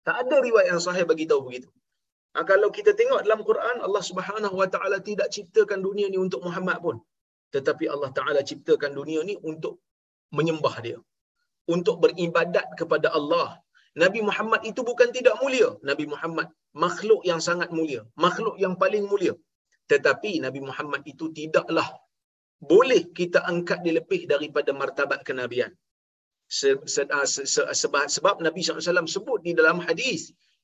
Tak 0.03 0.27
ada 0.27 0.35
riwayat 0.43 0.67
yang 0.75 0.83
sahih 0.83 1.07
bagi 1.07 1.25
tahu 1.31 1.47
begitu. 1.47 1.69
Ha, 2.35 2.43
kalau 2.45 2.69
kita 2.69 2.91
tengok 2.93 3.23
dalam 3.25 3.41
Quran, 3.47 3.77
Allah 3.81 4.03
Subhanahu 4.03 4.55
Wa 4.61 4.67
Taala 4.73 4.99
tidak 4.99 5.31
ciptakan 5.33 5.79
dunia 5.81 6.11
ni 6.11 6.19
untuk 6.19 6.43
Muhammad 6.43 6.77
pun. 6.83 6.95
Tetapi 7.55 7.85
Allah 7.93 8.09
Taala 8.17 8.41
ciptakan 8.49 8.91
dunia 8.99 9.21
ni 9.29 9.35
untuk 9.51 9.73
menyembah 10.37 10.75
dia. 10.85 10.97
Untuk 11.75 11.95
beribadat 12.03 12.67
kepada 12.79 13.09
Allah. 13.19 13.49
Nabi 14.03 14.19
Muhammad 14.27 14.61
itu 14.71 14.81
bukan 14.89 15.09
tidak 15.17 15.35
mulia. 15.41 15.69
Nabi 15.89 16.05
Muhammad 16.13 16.47
makhluk 16.83 17.21
yang 17.29 17.41
sangat 17.47 17.69
mulia. 17.77 18.01
Makhluk 18.25 18.55
yang 18.63 18.73
paling 18.81 19.05
mulia. 19.11 19.33
Tetapi 19.91 20.31
Nabi 20.45 20.59
Muhammad 20.69 21.01
itu 21.11 21.25
tidaklah 21.39 21.89
boleh 22.71 23.01
kita 23.19 23.39
angkat 23.51 23.79
dia 23.85 23.93
lebih 23.99 24.21
daripada 24.33 24.71
martabat 24.81 25.19
kenabian. 25.27 25.71
Sebab 26.49 28.35
Nabi 28.45 28.59
SAW 28.65 29.09
sebut 29.15 29.39
di 29.47 29.51
dalam 29.59 29.77
hadis 29.87 30.21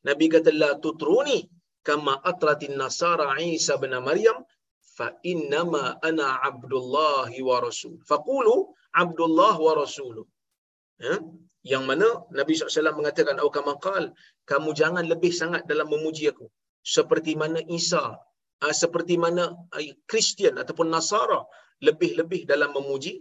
Nabi 0.08 0.26
kata 0.34 0.50
la 0.62 0.72
tutruni 0.84 1.40
kama 1.88 2.14
atratin 2.32 2.74
nasara 2.82 3.28
Isa 3.42 3.74
bin 3.84 3.94
Maryam 4.08 4.38
fa 4.98 5.08
innama 5.32 5.84
ana 6.10 6.28
Abdullah 6.50 7.30
wa 7.50 7.58
rasul. 7.68 7.96
Faqulu 8.12 8.56
Abdullah 9.04 9.56
wa 9.66 9.74
rasul. 9.82 10.16
Ya? 11.06 11.16
Yang 11.72 11.84
mana 11.90 12.08
Nabi 12.40 12.52
SAW 12.54 13.00
mengatakan 13.00 13.36
au 13.44 13.50
kama 13.58 13.74
qal 13.86 14.04
kamu 14.52 14.70
jangan 14.82 15.06
lebih 15.12 15.34
sangat 15.42 15.62
dalam 15.72 15.88
memuji 15.94 16.26
aku 16.32 16.46
seperti 16.96 17.34
mana 17.42 17.60
Isa 17.78 18.06
ah, 18.64 18.76
seperti 18.84 19.16
mana 19.24 19.44
Kristian 20.12 20.56
ataupun 20.62 20.88
Nasara 20.94 21.42
lebih-lebih 21.88 22.42
dalam 22.52 22.72
memuji 22.78 23.14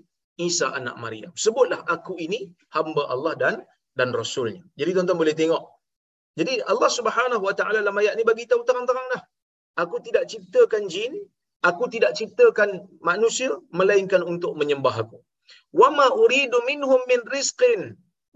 Isa 0.49 0.67
anak 0.79 0.97
Maryam. 1.03 1.33
Sebutlah 1.45 1.81
aku 1.95 2.15
ini 2.27 2.41
hamba 2.77 3.03
Allah 3.15 3.35
dan 3.43 3.57
dan 3.99 4.11
rasulnya. 4.21 4.63
Jadi 4.81 4.91
tuan-tuan 4.95 5.19
boleh 5.23 5.35
tengok. 5.41 5.63
Jadi 6.39 6.59
Allah 6.73 6.91
Subhanahu 6.99 7.43
Wa 7.47 7.55
Taala 7.59 7.79
dalam 7.83 7.95
ayat 8.03 8.15
ni 8.19 8.25
bagi 8.27 8.45
tahu 8.51 8.67
terang-terang 8.69 9.07
dah. 9.15 9.23
Aku 9.83 10.03
tidak 10.07 10.27
ciptakan 10.31 10.91
jin, 10.91 11.15
aku 11.69 11.85
tidak 11.95 12.13
ciptakan 12.19 12.71
manusia 13.11 13.51
melainkan 13.79 14.23
untuk 14.33 14.53
menyembah 14.61 14.95
aku. 15.05 15.19
Wa 15.81 15.89
ma 15.99 16.07
uridu 16.23 16.59
minhum 16.71 17.01
min 17.11 17.21
rizqin 17.35 17.81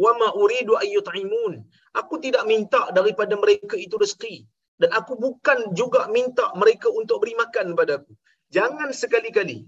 wa 0.04 0.12
ma 0.20 0.28
uridu 0.42 0.72
ayyut'imun. 0.84 1.52
Aku 2.00 2.14
tidak 2.24 2.44
minta 2.52 2.82
daripada 2.98 3.34
mereka 3.42 3.74
itu 3.86 3.94
rezeki 4.02 4.36
dan 4.80 4.90
aku 4.98 5.12
bukan 5.24 5.58
juga 5.80 6.00
minta 6.16 6.46
mereka 6.60 6.88
untuk 7.00 7.16
beri 7.22 7.34
makan 7.42 7.74
padaku. 7.78 8.12
Jangan 8.56 8.90
sekali-kali 9.02 9.58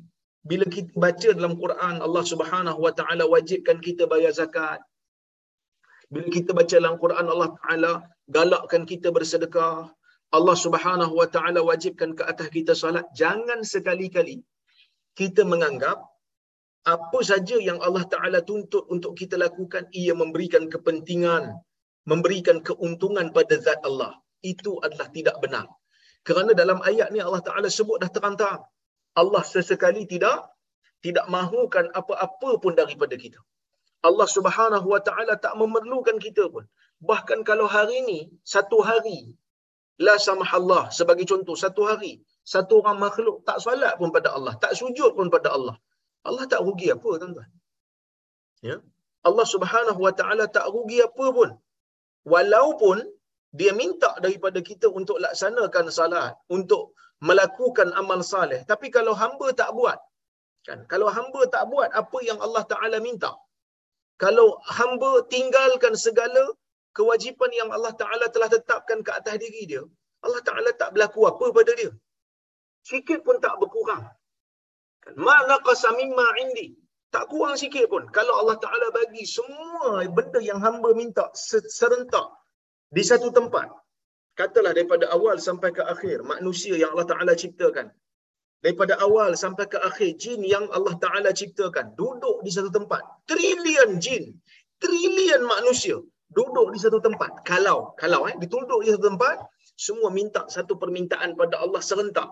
bila 0.51 0.65
kita 0.75 0.93
baca 1.05 1.29
dalam 1.39 1.55
Quran 1.63 1.95
Allah 2.07 2.25
Subhanahu 2.33 2.79
wa 2.85 2.93
taala 2.99 3.25
wajibkan 3.35 3.79
kita 3.87 4.09
bayar 4.13 4.33
zakat 4.41 4.81
bila 6.13 6.29
kita 6.37 6.51
baca 6.59 6.75
dalam 6.81 6.97
Quran 7.03 7.27
Allah 7.33 7.51
taala 7.61 7.93
galakkan 8.37 8.83
kita 8.93 9.13
bersedekah 9.17 9.93
Allah 10.39 10.57
Subhanahu 10.65 11.13
wa 11.21 11.29
taala 11.35 11.61
wajibkan 11.71 12.11
ke 12.19 12.23
atas 12.33 12.49
kita 12.57 12.73
solat 12.83 13.07
jangan 13.21 13.61
sekali-kali 13.73 14.37
kita 15.21 15.43
menganggap 15.53 15.99
apa 16.95 17.21
saja 17.31 17.57
yang 17.69 17.79
Allah 17.87 18.05
taala 18.15 18.39
tuntut 18.51 18.85
untuk 18.95 19.13
kita 19.21 19.37
lakukan 19.45 19.85
ia 20.03 20.15
memberikan 20.23 20.65
kepentingan 20.75 21.45
memberikan 22.13 22.59
keuntungan 22.69 23.27
pada 23.37 23.55
zat 23.67 23.81
Allah 23.91 24.13
itu 24.53 24.73
adalah 24.87 25.09
tidak 25.17 25.37
benar 25.45 25.67
kerana 26.29 26.53
dalam 26.63 26.79
ayat 26.91 27.09
ni 27.15 27.21
Allah 27.27 27.43
taala 27.49 27.69
sebut 27.79 27.99
dah 28.03 28.11
terang-terang 28.17 28.63
Allah 29.21 29.43
sesekali 29.55 30.07
tidak 30.15 30.39
tidak 31.05 31.27
mahukan 31.33 31.89
apa-apa 32.01 32.51
pun 32.63 32.73
daripada 32.77 33.17
kita. 33.17 33.41
Allah 34.09 34.29
Subhanahu 34.37 34.87
Wa 34.95 35.01
Taala 35.07 35.35
tak 35.45 35.57
memerlukan 35.61 36.17
kita 36.17 36.49
pun. 36.53 36.65
Bahkan 37.01 37.45
kalau 37.49 37.67
hari 37.69 38.05
ini 38.05 38.21
satu 38.45 38.81
hari 38.85 39.37
la 40.07 40.15
Allah 40.59 40.83
sebagai 40.99 41.27
contoh 41.33 41.57
satu 41.63 41.83
hari 41.91 42.13
satu 42.53 42.75
orang 42.81 42.99
makhluk 43.07 43.37
tak 43.49 43.59
solat 43.65 43.93
pun 44.01 44.11
pada 44.17 44.29
Allah, 44.37 44.55
tak 44.63 44.73
sujud 44.81 45.11
pun 45.19 45.29
pada 45.35 45.49
Allah. 45.57 45.77
Allah 46.29 46.45
tak 46.53 46.61
rugi 46.67 46.89
apa 46.97 47.11
tuan-tuan. 47.21 47.49
Ya. 48.69 48.77
Allah 49.29 49.47
Subhanahu 49.55 50.01
Wa 50.07 50.13
Taala 50.21 50.45
tak 50.57 50.67
rugi 50.75 50.99
apa 51.09 51.27
pun. 51.37 51.51
Walaupun 52.33 52.97
dia 53.59 53.73
minta 53.83 54.11
daripada 54.25 54.59
kita 54.71 54.87
untuk 54.99 55.17
laksanakan 55.25 55.85
salat, 55.99 56.33
untuk 56.57 56.83
melakukan 57.29 57.89
amal 58.01 58.21
saleh 58.33 58.61
tapi 58.71 58.89
kalau 58.97 59.13
hamba 59.23 59.47
tak 59.61 59.71
buat 59.79 59.99
kan 60.67 60.79
kalau 60.93 61.09
hamba 61.17 61.41
tak 61.55 61.65
buat 61.73 61.89
apa 62.01 62.19
yang 62.29 62.39
Allah 62.47 62.65
taala 62.73 62.99
minta 63.07 63.33
kalau 64.25 64.49
hamba 64.79 65.13
tinggalkan 65.35 65.95
segala 66.07 66.45
kewajipan 66.97 67.51
yang 67.61 67.71
Allah 67.77 67.93
taala 68.01 68.27
telah 68.35 68.49
tetapkan 68.57 68.99
ke 69.07 69.11
atas 69.19 69.37
diri 69.43 69.63
dia 69.73 69.83
Allah 70.27 70.43
taala 70.49 70.71
tak 70.81 70.91
berlaku 70.95 71.21
apa 71.33 71.47
pada 71.57 71.73
dia. 71.81 71.93
Sikit 72.85 73.21
pun 73.27 73.37
tak 73.45 73.57
berkurang. 73.61 74.05
Kan? 75.05 75.15
Ma 75.17 75.37
naqasa 75.49 75.91
mimma 75.97 76.27
indi. 76.45 76.67
Tak 77.11 77.25
kurang 77.33 77.57
sikit 77.63 77.87
pun. 77.93 78.05
Kalau 78.17 78.35
Allah 78.41 78.57
taala 78.65 78.87
bagi 78.95 79.25
semua 79.37 80.05
benda 80.17 80.41
yang 80.51 80.61
hamba 80.65 80.91
minta 81.01 81.25
serentak 81.79 82.29
di 82.97 83.03
satu 83.11 83.29
tempat 83.39 83.67
katalah 84.39 84.73
daripada 84.77 85.11
awal 85.17 85.37
sampai 85.49 85.71
ke 85.77 85.83
akhir 85.85 86.25
manusia 86.33 86.75
yang 86.81 86.91
Allah 86.95 87.09
Taala 87.13 87.33
ciptakan. 87.43 87.93
Daripada 88.65 89.01
awal 89.05 89.37
sampai 89.41 89.67
ke 89.73 89.79
akhir 89.89 90.21
jin 90.23 90.41
yang 90.45 90.65
Allah 90.77 90.95
Taala 91.05 91.31
ciptakan. 91.41 91.97
Duduk 92.01 92.41
di 92.45 92.51
satu 92.53 92.71
tempat. 92.73 93.03
Trilion 93.29 94.01
jin. 94.05 94.25
Trilion 94.81 95.43
manusia 95.45 95.97
duduk 96.37 96.69
di 96.75 96.79
satu 96.79 96.99
tempat. 97.07 97.43
Kalau 97.51 97.79
kalau 98.03 98.21
eh 98.31 98.35
ditunduk 98.43 98.81
di 98.87 98.89
satu 98.95 99.05
tempat 99.11 99.37
semua 99.87 100.09
minta 100.19 100.43
satu 100.55 100.79
permintaan 100.83 101.35
pada 101.41 101.59
Allah 101.65 101.83
serentak. 101.91 102.31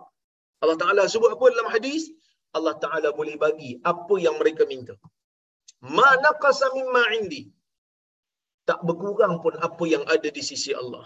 Allah 0.63 0.79
Taala 0.83 1.03
sebut 1.13 1.31
apa 1.35 1.45
dalam 1.55 1.69
hadis? 1.75 2.11
Allah 2.57 2.75
Taala 2.83 3.09
boleh 3.19 3.37
bagi 3.45 3.71
apa 3.93 4.15
yang 4.19 4.37
mereka 4.41 4.63
minta. 4.73 4.95
Ma 5.97 6.09
naqasa 6.25 6.71
mimma 6.75 7.03
indi. 7.19 7.43
Tak 8.69 8.83
berkurang 8.87 9.41
pun 9.45 9.55
apa 9.69 9.85
yang 9.95 10.05
ada 10.15 10.29
di 10.29 10.43
sisi 10.51 10.75
Allah. 10.83 11.05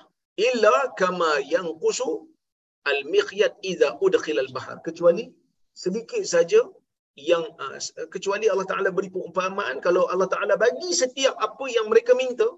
Illa 0.49 0.91
kama 1.01 1.45
yang 1.55 1.69
kusu 1.83 2.27
al 2.93 3.01
mikhyat 3.15 3.61
idza 3.71 3.89
udkhil 4.05 4.41
al 4.45 4.51
bahar. 4.57 4.77
Kecuali 4.87 5.29
sedikit 5.83 6.25
saja 6.25 6.61
yang 7.31 7.45
uh, 7.61 7.77
kecuali 8.09 8.49
Allah 8.49 8.65
Taala 8.65 8.89
beri 8.97 9.13
perumpamaan 9.13 9.77
kalau 9.85 10.09
Allah 10.09 10.29
Taala 10.33 10.55
bagi 10.57 10.91
setiap 10.97 11.37
apa 11.37 11.65
yang 11.69 11.87
mereka 11.93 12.17
minta 12.17 12.49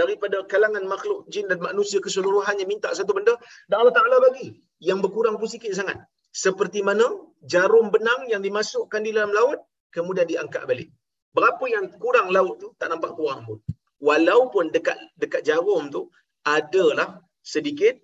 daripada 0.00 0.40
kalangan 0.52 0.84
makhluk 0.88 1.28
jin 1.32 1.46
dan 1.50 1.58
manusia 1.60 1.98
keseluruhannya 2.04 2.64
minta 2.64 2.88
satu 2.98 3.12
benda 3.16 3.34
dan 3.68 3.76
Allah 3.84 3.94
Taala 3.98 4.16
bagi 4.26 4.56
yang 4.80 4.98
berkurang 5.04 5.36
pun 5.40 5.48
sikit 5.50 5.72
sangat 5.76 5.98
seperti 6.32 6.80
mana 6.80 7.06
jarum 7.44 7.92
benang 7.94 8.24
yang 8.32 8.40
dimasukkan 8.40 9.00
di 9.04 9.12
dalam 9.12 9.32
laut 9.36 9.60
kemudian 9.92 10.24
diangkat 10.24 10.64
balik 10.70 10.88
berapa 11.36 11.64
yang 11.68 11.84
kurang 12.00 12.32
laut 12.32 12.56
tu 12.62 12.72
tak 12.80 12.88
nampak 12.92 13.12
kurang 13.18 13.44
pun 13.44 13.58
walaupun 14.02 14.74
dekat 14.74 14.98
dekat 15.14 15.46
jarum 15.46 15.86
tu 15.94 16.10
adalah 16.42 17.22
sedikit 17.42 17.94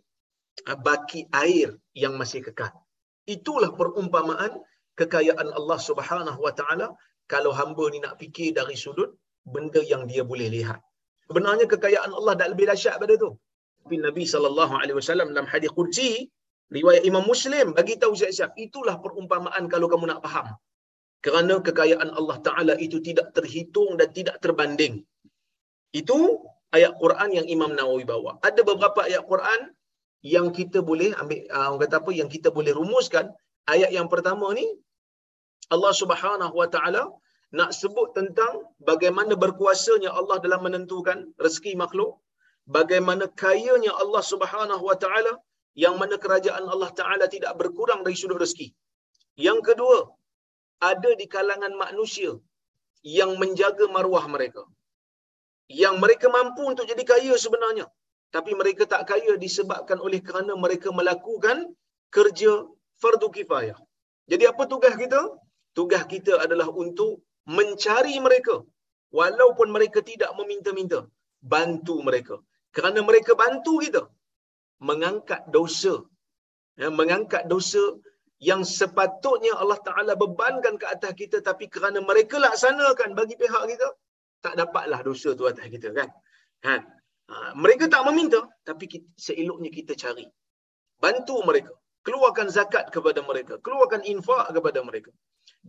ah, 0.71 0.79
baki 0.79 1.27
air 1.35 1.75
yang 1.95 2.15
masih 2.15 2.43
kekal. 2.47 2.71
Itulah 3.27 3.75
perumpamaan 3.75 4.63
kekayaan 4.95 5.51
Allah 5.59 5.79
Subhanahu 5.79 6.41
Wa 6.43 6.55
Taala 6.55 6.95
kalau 7.29 7.53
hamba 7.53 7.85
ni 7.93 7.99
nak 8.03 8.17
fikir 8.17 8.55
dari 8.55 8.79
sudut 8.79 9.19
benda 9.43 9.83
yang 9.83 10.07
dia 10.11 10.23
boleh 10.23 10.49
lihat. 10.49 10.81
Sebenarnya 11.29 11.67
kekayaan 11.73 12.11
Allah 12.19 12.35
dah 12.41 12.49
lebih 12.53 12.67
dahsyat 12.71 12.97
pada 13.03 13.15
tu. 13.23 13.31
Tapi 13.85 13.97
Nabi 14.07 14.25
sallallahu 14.33 14.75
alaihi 14.81 14.97
wasallam 15.01 15.29
dalam 15.35 15.49
hadis 15.53 15.71
qudsi 15.79 16.11
riwayat 16.77 17.03
Imam 17.11 17.25
Muslim 17.33 17.67
bagi 17.79 17.95
tahu 18.03 18.13
siap-siap 18.21 18.53
itulah 18.65 18.97
perumpamaan 19.05 19.65
kalau 19.73 19.87
kamu 19.93 20.07
nak 20.13 20.21
faham. 20.25 20.49
Kerana 21.25 21.55
kekayaan 21.67 22.11
Allah 22.19 22.37
Taala 22.47 22.75
itu 22.87 22.99
tidak 23.09 23.29
terhitung 23.37 23.91
dan 24.01 24.09
tidak 24.19 24.37
terbanding. 24.45 24.95
Itu 26.01 26.19
ayat 26.77 26.93
Quran 27.03 27.31
yang 27.39 27.47
Imam 27.55 27.73
Nawawi 27.79 28.05
bawa. 28.13 28.31
Ada 28.49 28.61
beberapa 28.71 29.01
ayat 29.09 29.25
Quran 29.33 29.61
yang 30.35 30.47
kita 30.59 30.79
boleh 30.91 31.11
ambil 31.21 31.41
uh, 31.57 31.75
kata 31.83 31.97
apa 32.03 32.11
yang 32.21 32.29
kita 32.35 32.49
boleh 32.59 32.73
rumuskan. 32.81 33.27
Ayat 33.75 33.91
yang 33.97 34.09
pertama 34.13 34.47
ni 34.59 34.67
Allah 35.75 35.93
Subhanahu 35.93 36.55
Wa 36.61 36.69
Taala 36.75 37.03
nak 37.59 37.71
sebut 37.81 38.09
tentang 38.19 38.55
bagaimana 38.91 39.33
berkuasanya 39.45 40.11
Allah 40.21 40.37
dalam 40.45 40.61
menentukan 40.67 41.19
rezeki 41.45 41.73
makhluk, 41.83 42.21
bagaimana 42.69 43.27
kayanya 43.45 43.93
Allah 44.03 44.23
Subhanahu 44.33 44.85
Wa 44.91 44.97
Taala 45.03 45.33
yang 45.75 45.95
mana 46.01 46.17
kerajaan 46.25 46.65
Allah 46.69 46.91
Taala 47.01 47.27
tidak 47.35 47.53
berkurang 47.61 48.01
dari 48.05 48.17
sudut 48.21 48.39
rezeki. 48.45 48.69
Yang 49.39 49.61
kedua, 49.69 49.99
ada 50.91 51.11
di 51.21 51.27
kalangan 51.35 51.73
manusia 51.85 52.33
yang 53.03 53.39
menjaga 53.39 53.87
maruah 53.97 54.27
mereka 54.35 54.63
yang 55.69 56.01
mereka 56.03 56.27
mampu 56.33 56.65
untuk 56.65 56.89
jadi 56.91 57.03
kaya 57.05 57.35
sebenarnya 57.37 57.87
tapi 58.35 58.53
mereka 58.61 58.85
tak 58.93 59.03
kaya 59.11 59.37
disebabkan 59.45 59.99
oleh 60.07 60.21
kerana 60.25 60.53
mereka 60.57 60.89
melakukan 60.93 61.65
kerja 62.13 62.53
fardu 63.01 63.29
kifayah. 63.37 63.79
Jadi 64.31 64.45
apa 64.45 64.63
tugas 64.69 64.95
kita? 65.01 65.21
Tugas 65.73 66.03
kita 66.13 66.37
adalah 66.45 66.69
untuk 66.69 67.25
mencari 67.57 68.17
mereka 68.27 68.57
walaupun 69.19 69.69
mereka 69.77 70.01
tidak 70.11 70.31
meminta-minta. 70.39 71.01
Bantu 71.53 71.97
mereka. 72.09 72.37
Kerana 72.77 73.01
mereka 73.09 73.33
bantu 73.43 73.75
kita 73.85 74.03
mengangkat 74.89 75.43
dosa. 75.57 75.95
Ya, 76.81 76.89
mengangkat 77.01 77.43
dosa 77.53 77.83
yang 78.49 78.63
sepatutnya 78.63 79.53
Allah 79.63 79.79
Ta'ala 79.87 80.13
bebankan 80.23 80.75
ke 80.79 80.87
atas 80.95 81.13
kita 81.21 81.39
tapi 81.49 81.67
kerana 81.75 81.99
mereka 82.11 82.39
laksanakan 82.39 83.19
bagi 83.19 83.35
pihak 83.41 83.65
kita, 83.73 83.89
tak 84.45 84.55
dapatlah 84.61 85.01
dosa 85.09 85.35
tu 85.39 85.45
atas 85.51 85.67
kita 85.75 85.91
kan. 85.99 86.09
Ha. 86.67 86.75
Ha. 87.31 87.37
Mereka 87.63 87.91
tak 87.95 88.03
meminta 88.07 88.41
tapi 88.69 88.87
kita, 88.93 89.09
seeloknya 89.27 89.71
kita 89.79 89.93
cari. 90.03 90.27
Bantu 91.03 91.43
mereka. 91.49 91.73
Keluarkan 92.07 92.47
zakat 92.57 92.95
kepada 92.95 93.21
mereka. 93.27 93.59
Keluarkan 93.59 94.07
infak 94.07 94.47
kepada 94.55 94.81
mereka. 94.87 95.11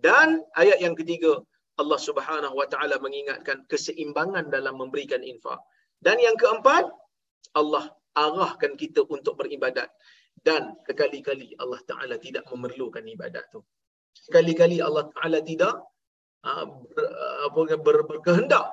Dan 0.05 0.45
ayat 0.53 0.77
yang 0.85 0.93
ketiga, 0.93 1.41
Allah 1.79 1.99
Subhanahu 1.99 2.55
Wa 2.59 2.67
Ta'ala 2.67 2.99
mengingatkan 2.99 3.63
keseimbangan 3.71 4.51
dalam 4.51 4.75
memberikan 4.75 5.23
infak. 5.23 5.63
Dan 5.99 6.19
yang 6.19 6.35
keempat, 6.35 6.91
Allah 7.55 7.95
arahkan 8.13 8.75
kita 8.75 9.07
untuk 9.07 9.39
beribadat 9.39 9.87
dan 10.43 10.75
sekali-kali 10.87 11.55
Allah 11.59 11.79
Taala 11.87 12.15
tidak 12.19 12.47
memerlukan 12.51 13.03
ibadat 13.03 13.47
tu. 13.51 13.63
Sekali-kali 14.15 14.83
Allah 14.83 15.07
Taala 15.15 15.39
tidak 15.43 15.73
uh, 16.43 16.67
ber, 17.55 17.67
ber, 17.79 17.97
berkehendak 18.07 18.71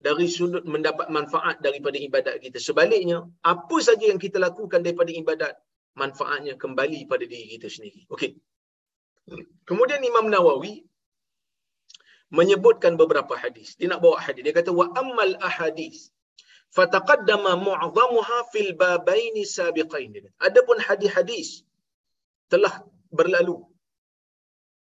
dari 0.00 0.28
sudut 0.28 0.64
mendapat 0.68 1.08
manfaat 1.08 1.60
daripada 1.64 1.96
ibadat 1.96 2.36
kita. 2.44 2.60
Sebaliknya, 2.60 3.24
apa 3.40 3.76
saja 3.80 4.04
yang 4.12 4.20
kita 4.20 4.36
lakukan 4.36 4.84
daripada 4.84 5.12
ibadat, 5.12 5.52
manfaatnya 5.96 6.60
kembali 6.60 7.08
pada 7.08 7.24
diri 7.24 7.56
kita 7.56 7.68
sendiri. 7.72 8.04
Okey. 8.12 8.36
Kemudian 9.64 10.04
Imam 10.04 10.28
Nawawi 10.28 10.84
menyebutkan 12.38 12.92
beberapa 13.00 13.34
hadis. 13.42 13.68
Dia 13.78 13.88
nak 13.92 14.00
bawa 14.04 14.16
hadis. 14.26 14.42
Dia 14.46 14.54
kata 14.58 14.70
wa 14.80 14.86
ammal 15.00 15.32
ahadis 15.48 15.96
fataqaddama 16.76 17.52
mu'dhamuha 17.68 18.38
fil 18.52 18.70
babaini 18.82 19.42
sabiqain. 19.56 20.12
Adapun 20.48 20.78
hadis-hadis 20.86 21.48
telah 22.52 22.74
berlalu. 23.18 23.56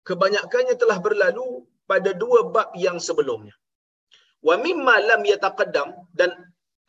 Kebanyakannya 0.08 0.76
telah 0.82 0.98
berlalu 1.08 1.48
pada 1.92 2.12
dua 2.24 2.40
bab 2.56 2.70
yang 2.86 2.98
sebelumnya. 3.08 3.56
Wa 4.48 4.56
mimma 4.66 4.96
lam 5.10 5.22
yataqaddam 5.34 5.90
dan 6.20 6.30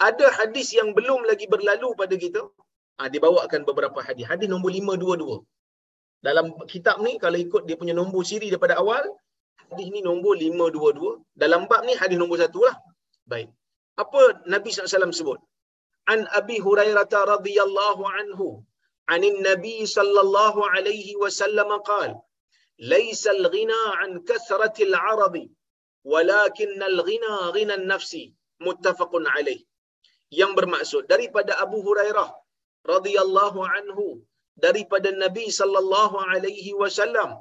ada 0.09 0.27
hadis 0.38 0.68
yang 0.79 0.90
belum 0.98 1.20
lagi 1.31 1.46
berlalu 1.55 1.88
pada 2.00 2.14
kita 2.24 2.42
ha, 2.98 3.07
dibawakan 3.14 3.62
beberapa 3.68 4.00
hadis. 4.07 4.27
Hadis 4.33 4.48
nombor 4.50 4.70
522 4.74 5.44
dalam 6.27 6.46
kitab 6.72 6.96
ni 7.05 7.12
kalau 7.22 7.38
ikut 7.46 7.62
dia 7.68 7.77
punya 7.81 7.94
nombor 8.00 8.22
siri 8.31 8.48
daripada 8.53 8.74
awal 8.83 9.05
hadis 9.69 9.88
ni 9.95 10.02
nombor 10.10 10.34
522 10.41 11.41
dalam 11.43 11.62
bab 11.72 11.82
ni 11.88 11.93
hadis 12.02 12.17
nombor 12.22 12.38
1 12.48 12.65
lah 12.67 12.76
baik 13.32 13.50
apa 14.04 14.22
Nabi 14.54 14.69
SAW 14.72 15.12
sebut? 15.19 15.39
An 16.13 16.19
Abi 16.39 16.58
Hurairah 16.65 17.12
radhiyallahu 17.36 18.04
anhu 18.22 18.50
عن 19.12 19.24
النبي 19.34 19.80
صلى 19.98 20.19
الله 20.26 20.56
عليه 20.74 21.08
وسلم 21.22 21.69
قال 21.89 22.10
ليس 22.93 23.24
الغنى 23.36 23.82
عن 24.00 24.10
كثرة 24.30 24.78
العرض 24.89 25.36
ولكن 26.12 26.80
الغنى 26.91 27.34
غنى 27.56 27.74
النفس 27.82 28.13
متفق 28.67 29.12
عليه 29.36 29.62
yang 30.39 30.54
bermaksud 30.54 31.10
daripada 31.10 31.58
Abu 31.65 31.82
Hurairah 31.82 32.30
radhiyallahu 32.93 33.60
anhu 33.78 34.22
daripada 34.65 35.10
Nabi 35.24 35.50
sallallahu 35.60 36.22
alaihi 36.34 36.78
wasallam 36.82 37.34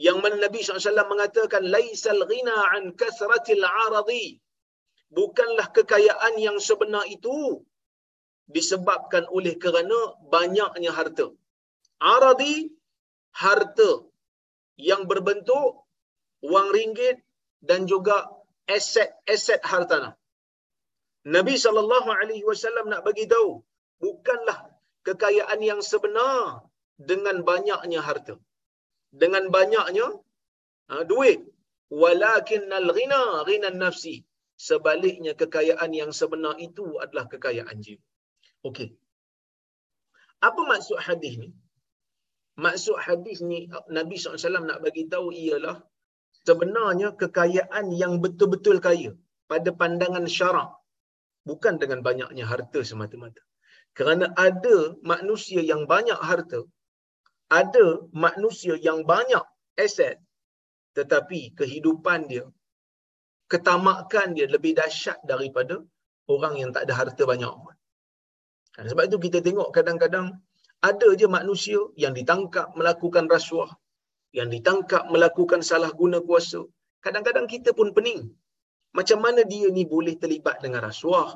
yang 0.00 0.18
mana 0.22 0.36
Nabi 0.40 0.64
SAW 0.64 1.04
mengatakan 1.12 1.62
laisal 1.74 2.20
ghina 2.30 2.56
an 2.76 2.96
kasratil 3.00 3.64
aradi 3.64 4.40
bukanlah 5.12 5.68
kekayaan 5.76 6.34
yang 6.40 6.56
sebenar 6.56 7.04
itu 7.16 7.60
disebabkan 8.48 9.24
oleh 9.36 9.54
kerana 9.60 10.16
banyaknya 10.34 10.90
harta. 10.98 11.26
Aradi 12.00 12.72
harta 13.42 13.90
yang 14.76 15.06
berbentuk 15.10 15.86
wang 16.42 16.68
ringgit 16.74 17.22
dan 17.62 17.86
juga 17.86 18.16
aset-aset 18.66 19.62
hartanah. 19.62 20.14
Nabi 21.22 21.54
sallallahu 21.64 22.10
alaihi 22.10 22.42
wasallam 22.50 22.90
nak 22.90 23.06
bagi 23.06 23.30
tahu 23.30 23.62
bukanlah 24.02 24.58
kekayaan 25.06 25.60
yang 25.62 25.78
sebenar 25.90 26.66
dengan 26.98 27.46
banyaknya 27.46 28.02
harta. 28.02 28.34
Dengan 29.12 29.44
banyaknya 29.56 30.06
ha, 30.88 31.04
duit. 31.04 31.40
Walakinnal 31.92 32.88
ghina 32.96 33.44
ghina 33.48 33.68
nafsi 33.82 34.24
sebaliknya 34.68 35.32
kekayaan 35.40 35.90
yang 36.00 36.10
sebenar 36.20 36.56
itu 36.66 36.84
adalah 37.04 37.24
kekayaan 37.32 37.76
jiwa. 37.84 38.00
Okey. 38.68 38.88
Apa 40.48 40.60
maksud 40.70 40.98
hadis 41.06 41.34
ni? 41.42 41.50
Maksud 42.64 42.96
hadis 43.06 43.38
ni 43.50 43.58
Nabi 43.98 44.16
SAW 44.20 44.68
nak 44.68 44.80
bagi 44.84 45.04
tahu 45.12 45.28
ialah 45.44 45.76
sebenarnya 46.48 47.08
kekayaan 47.20 47.86
yang 48.02 48.14
betul-betul 48.24 48.76
kaya 48.86 49.12
pada 49.50 49.70
pandangan 49.80 50.26
syarak 50.36 50.70
bukan 51.48 51.74
dengan 51.82 52.00
banyaknya 52.08 52.44
harta 52.52 52.80
semata-mata. 52.90 53.42
Kerana 53.98 54.26
ada 54.46 54.76
manusia 55.12 55.60
yang 55.60 55.84
banyak 55.92 56.16
harta, 56.28 56.60
ada 57.60 57.86
manusia 58.24 58.74
yang 58.86 58.98
banyak 59.12 59.44
aset 59.84 60.16
tetapi 60.98 61.40
kehidupan 61.58 62.20
dia 62.32 62.44
ketamakan 63.52 64.28
dia 64.36 64.46
lebih 64.54 64.72
dahsyat 64.80 65.18
daripada 65.32 65.76
orang 66.34 66.54
yang 66.60 66.70
tak 66.74 66.82
ada 66.88 66.94
harta 67.00 67.22
banyak. 67.32 67.54
Kan, 68.74 68.84
sebab 68.90 69.04
itu 69.08 69.18
kita 69.26 69.38
tengok 69.46 69.68
kadang-kadang 69.76 70.26
ada 70.90 71.08
je 71.20 71.26
manusia 71.38 71.80
yang 72.02 72.12
ditangkap 72.18 72.66
melakukan 72.78 73.24
rasuah, 73.34 73.70
yang 74.38 74.48
ditangkap 74.54 75.02
melakukan 75.14 75.60
salah 75.70 75.92
guna 76.00 76.18
kuasa. 76.28 76.60
Kadang-kadang 77.04 77.46
kita 77.54 77.70
pun 77.78 77.88
pening. 77.96 78.22
Macam 78.98 79.18
mana 79.24 79.40
dia 79.52 79.68
ni 79.76 79.84
boleh 79.94 80.14
terlibat 80.22 80.56
dengan 80.64 80.80
rasuah? 80.88 81.28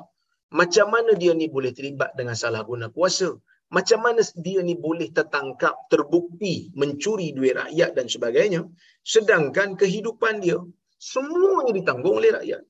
Macam 0.59 0.87
mana 0.93 1.11
dia 1.21 1.33
ni 1.41 1.47
boleh 1.55 1.71
terlibat 1.77 2.11
dengan 2.19 2.35
salah 2.41 2.61
guna 2.69 2.87
kuasa? 2.97 3.29
Macam 3.67 3.99
mana 3.99 4.23
dia 4.39 4.63
ni 4.63 4.79
boleh 4.79 5.11
tertangkap, 5.11 5.75
terbukti 5.91 6.71
mencuri 6.73 7.35
duit 7.35 7.55
rakyat 7.55 7.91
dan 7.97 8.07
sebagainya. 8.07 8.63
Sedangkan 9.03 9.75
kehidupan 9.75 10.39
dia 10.39 10.59
Semuanya 10.97 11.71
ditanggung 11.77 12.17
oleh 12.17 12.33
rakyat. 12.33 12.65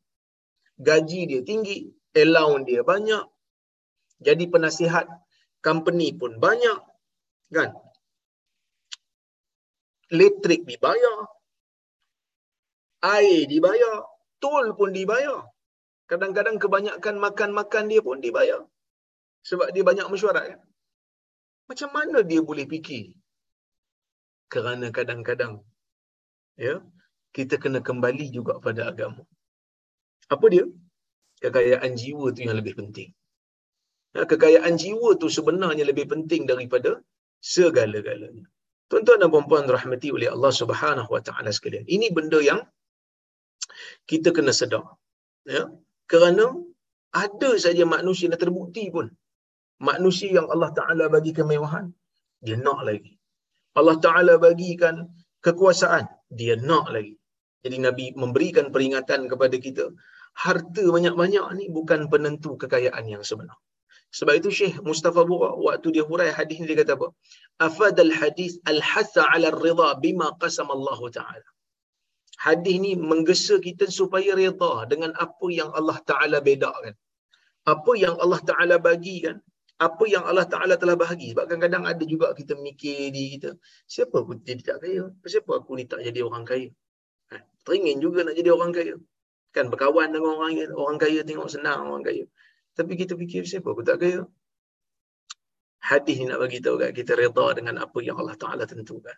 Gaji 0.78 1.20
dia 1.32 1.42
tinggi, 1.48 1.88
allowance 2.12 2.68
dia 2.68 2.84
banyak. 2.84 3.24
Jadi 4.20 4.44
penasihat 4.52 5.08
company 5.64 6.12
pun 6.12 6.36
banyak. 6.38 6.80
Kan? 7.56 7.72
Elektrik 10.12 10.68
dibayar. 10.68 11.18
Air 13.08 13.48
dibayar. 13.48 14.04
Tol 14.44 14.76
pun 14.76 14.92
dibayar. 14.92 15.48
Kadang-kadang 16.08 16.60
kebanyakan 16.60 17.16
makan-makan 17.18 17.84
dia 17.88 18.02
pun 18.04 18.20
dibayar. 18.20 18.62
Sebab 19.48 19.72
dia 19.72 19.84
banyak 19.88 20.08
mesyuarat. 20.12 20.46
Kan? 20.52 20.60
Macam 21.70 21.90
mana 21.98 22.18
dia 22.30 22.42
boleh 22.50 22.66
fikir? 22.74 23.06
Kerana 24.54 24.88
kadang-kadang 24.98 25.54
ya 26.66 26.76
kita 27.36 27.56
kena 27.64 27.80
kembali 27.88 28.26
juga 28.38 28.54
pada 28.66 28.82
agama. 28.92 29.24
Apa 30.34 30.46
dia? 30.54 30.66
Kekayaan 31.44 31.94
jiwa 32.02 32.26
tu 32.36 32.42
yang 32.48 32.58
lebih 32.60 32.74
penting. 32.80 33.10
Ya, 34.16 34.24
kekayaan 34.32 34.76
jiwa 34.82 35.10
tu 35.22 35.28
sebenarnya 35.38 35.84
lebih 35.90 36.06
penting 36.14 36.50
daripada 36.52 36.92
segala-galanya. 37.54 38.46
Tuan-tuan 38.90 39.20
dan 39.22 39.30
puan-puan 39.34 39.68
rahmati 39.78 40.10
oleh 40.18 40.28
Allah 40.36 40.52
Subhanahu 40.62 41.10
Wa 41.16 41.22
Taala 41.28 41.52
sekalian. 41.58 41.86
Ini 41.96 42.08
benda 42.18 42.40
yang 42.50 42.62
kita 44.10 44.32
kena 44.38 44.56
sedar. 44.60 44.86
Ya? 45.56 45.68
Kerana 46.12 46.46
ada 47.24 47.52
saja 47.66 47.84
manusia 47.96 48.26
yang 48.32 48.40
terbukti 48.40 48.88
pun. 48.96 49.12
Manusia 49.78 50.30
yang 50.42 50.48
Allah 50.54 50.74
Ta'ala 50.74 51.06
bagi 51.06 51.32
kemewahan, 51.38 51.86
dia 52.42 52.58
nak 52.58 52.82
lagi. 52.90 53.14
Allah 53.78 53.98
Ta'ala 54.02 54.34
bagikan 54.42 55.06
kekuasaan, 55.46 56.06
dia 56.34 56.58
nak 56.58 56.90
lagi. 56.96 57.14
Jadi 57.62 57.78
Nabi 57.78 58.06
memberikan 58.18 58.74
peringatan 58.74 59.30
kepada 59.30 59.56
kita, 59.58 59.86
harta 60.34 60.84
banyak-banyak 60.96 61.46
ni 61.58 61.66
bukan 61.70 62.10
penentu 62.10 62.58
kekayaan 62.62 63.06
yang 63.06 63.22
sebenar. 63.22 63.58
Sebab 64.18 64.34
itu 64.40 64.50
Syekh 64.50 64.76
Mustafa 64.88 65.22
Bura 65.30 65.52
waktu 65.68 65.88
dia 65.96 66.04
hurai 66.10 66.32
hadis 66.32 66.58
ni 66.62 66.66
dia 66.70 66.80
kata 66.82 66.96
apa? 66.98 67.08
Afadal 67.68 68.14
hadis 68.20 68.56
al-hatha 68.72 69.28
'ala 69.30 69.52
ar-ridha 69.54 69.90
bima 70.00 70.32
qasama 70.42 70.74
Allah 70.78 71.00
Ta'ala. 71.18 71.48
Hadis 72.46 72.78
ni 72.86 72.92
menggesa 72.94 73.58
kita 73.68 73.90
supaya 73.90 74.38
reda 74.38 74.74
dengan 74.92 75.12
apa 75.26 75.48
yang 75.50 75.70
Allah 75.74 75.98
Taala 76.10 76.38
bedakan. 76.40 76.94
Apa 77.74 77.92
yang 78.00 78.16
Allah 78.24 78.40
Taala 78.50 78.76
bagikan, 78.80 79.42
apa 79.78 80.04
yang 80.10 80.26
Allah 80.26 80.46
Taala 80.50 80.74
telah 80.82 80.98
bahagi. 80.98 81.34
Sebab 81.34 81.46
kadang-kadang 81.46 81.86
ada 81.86 82.04
juga 82.04 82.34
kita 82.34 82.58
mikir 82.58 83.14
di 83.14 83.38
kita, 83.38 83.54
siapa 83.86 84.26
aku 84.26 84.42
jadi 84.42 84.62
tak 84.66 84.78
kaya? 84.82 85.14
Siapa 85.22 85.52
aku 85.62 85.78
ni 85.78 85.86
tak 85.86 86.02
jadi 86.02 86.26
orang 86.26 86.44
kaya? 86.50 86.74
Ha, 87.30 87.38
teringin 87.62 88.02
juga 88.02 88.26
nak 88.26 88.34
jadi 88.34 88.50
orang 88.58 88.74
kaya. 88.74 88.98
Kan 89.54 89.70
berkawan 89.70 90.10
dengan 90.10 90.34
orang 90.42 90.58
kaya, 90.58 90.68
orang 90.74 90.98
kaya 90.98 91.20
tengok 91.22 91.50
senang 91.50 91.86
orang 91.86 92.02
kaya. 92.02 92.26
Tapi 92.74 92.94
kita 92.98 93.14
fikir 93.14 93.46
siapa 93.46 93.70
aku 93.70 93.86
tak 93.86 94.02
kaya? 94.02 94.26
Hadis 95.78 96.20
ni 96.20 96.26
nak 96.26 96.42
bagi 96.42 96.60
tahu 96.60 96.82
kat 96.82 96.92
kita 96.98 97.14
reda 97.14 97.54
dengan 97.54 97.80
apa 97.80 97.98
yang 98.02 98.18
Allah 98.18 98.36
Taala 98.36 98.66
tentukan. 98.66 99.14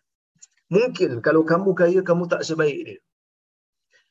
Mungkin 0.69 1.23
kalau 1.25 1.41
kamu 1.47 1.71
kaya, 1.73 1.99
kamu 2.05 2.29
tak 2.29 2.45
sebaik 2.45 2.79
dia. 2.85 2.99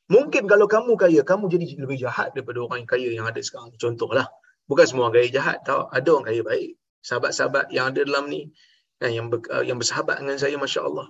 Mungkin 0.09 0.49
kalau 0.49 0.67
kamu 0.67 0.97
kaya, 0.97 1.21
kamu 1.23 1.53
jadi 1.53 1.65
lebih 1.85 2.01
jahat 2.01 2.33
daripada 2.35 2.65
orang 2.65 2.89
kaya 2.89 3.13
yang 3.13 3.29
ada 3.29 3.39
sekarang. 3.45 3.77
Contohlah. 3.77 4.27
Bukan 4.69 4.85
semua 4.85 5.09
orang 5.09 5.17
kaya 5.17 5.29
jahat. 5.33 5.59
Tahu? 5.65 5.89
Ada 5.91 6.09
orang 6.13 6.27
kaya 6.29 6.43
baik. 6.45 6.71
Sahabat-sahabat 7.01 7.73
yang 7.73 7.91
ada 7.91 8.01
dalam 8.05 8.29
ni, 8.29 8.53
kan, 9.01 9.11
yang, 9.11 9.27
ber, 9.33 9.41
uh, 9.49 9.65
yang 9.65 9.81
bersahabat 9.81 10.21
dengan 10.21 10.37
saya, 10.37 10.57
Masya 10.61 10.85
Allah. 10.85 11.09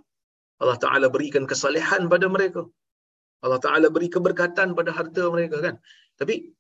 Ta'ala 0.59 1.07
berikan 1.11 1.47
kesalehan 1.47 2.07
pada 2.11 2.27
mereka. 2.27 2.67
Allah 3.47 3.61
Ta'ala 3.63 3.87
beri 3.95 4.11
keberkatan 4.11 4.75
pada 4.75 4.91
harta 4.91 5.31
mereka 5.31 5.63
kan. 5.63 5.75
Tapi 6.19 6.51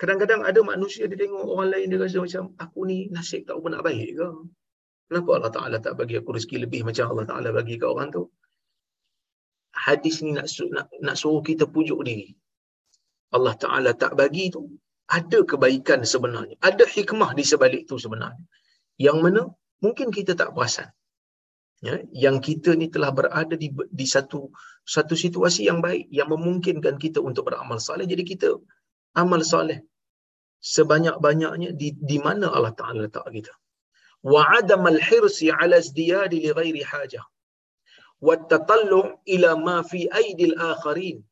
kadang-kadang 0.00 0.40
ada 0.48 0.60
manusia 0.64 1.04
dia 1.04 1.18
tengok 1.20 1.44
orang 1.44 1.68
lain 1.76 1.92
dia 1.92 2.00
rasa 2.00 2.24
macam 2.24 2.56
aku 2.56 2.80
ni 2.88 3.12
nasib 3.12 3.44
tak 3.44 3.60
pernah 3.60 3.84
baik 3.84 4.16
ke? 4.16 4.28
Kenapa 5.12 5.30
Allah 5.36 5.52
Ta'ala 5.52 5.76
tak 5.84 5.94
bagi 6.00 6.16
aku 6.16 6.32
rezeki 6.32 6.64
lebih 6.64 6.88
macam 6.88 7.12
Allah 7.12 7.26
Ta'ala 7.28 7.48
bagi 7.52 7.76
ke 7.76 7.84
orang 7.84 8.08
tu? 8.08 8.24
Hadis 9.76 10.24
ni 10.24 10.32
nak, 10.32 10.48
nak, 10.72 10.86
nak 11.04 11.16
suruh 11.20 11.44
kita 11.44 11.68
pujuk 11.68 12.00
diri. 12.08 12.32
Allah 13.36 13.54
Ta'ala 13.60 13.92
tak 13.92 14.16
bagi 14.16 14.48
tu. 14.48 14.80
Ada 15.18 15.38
kebaikan 15.50 16.00
sebenarnya. 16.12 16.56
Ada 16.68 16.84
hikmah 16.94 17.30
di 17.38 17.44
sebalik 17.50 17.82
tu 17.90 17.98
sebenarnya. 18.04 18.44
Yang 19.06 19.18
mana 19.24 19.42
mungkin 19.84 20.08
kita 20.16 20.32
tak 20.40 20.54
perasan. 20.54 20.88
Ya, 21.80 21.96
yang 22.12 22.36
kita 22.44 22.76
ni 22.76 22.92
telah 22.94 23.08
berada 23.18 23.56
di, 23.56 23.72
di 23.72 24.06
satu 24.14 24.52
satu 24.84 25.14
situasi 25.16 25.64
yang 25.64 25.80
baik 25.80 26.12
yang 26.12 26.28
memungkinkan 26.28 27.00
kita 27.00 27.24
untuk 27.24 27.48
beramal 27.48 27.80
soleh. 27.80 28.04
Jadi 28.04 28.22
kita 28.32 28.48
amal 29.16 29.40
soleh 29.52 29.80
sebanyak-banyaknya 30.60 31.72
di, 31.80 31.96
di 31.96 32.18
mana 32.20 32.52
Allah 32.52 32.76
Ta'ala 32.76 33.08
letak 33.08 33.24
kita 33.32 33.52
wa 34.20 34.44
adam 34.52 34.84
al 34.84 35.00
hirsi 35.00 35.48
ala 35.48 35.80
izdiyad 35.80 36.32
li 36.36 36.52
ghairi 36.52 36.82
hajah 36.84 37.24
wa 38.20 38.36
tatallu 38.52 39.16
ila 39.34 39.56
ma 39.66 39.76
fi 39.90 40.04
aidi 40.20 40.52
al 40.52 40.76
akharin 40.76 41.24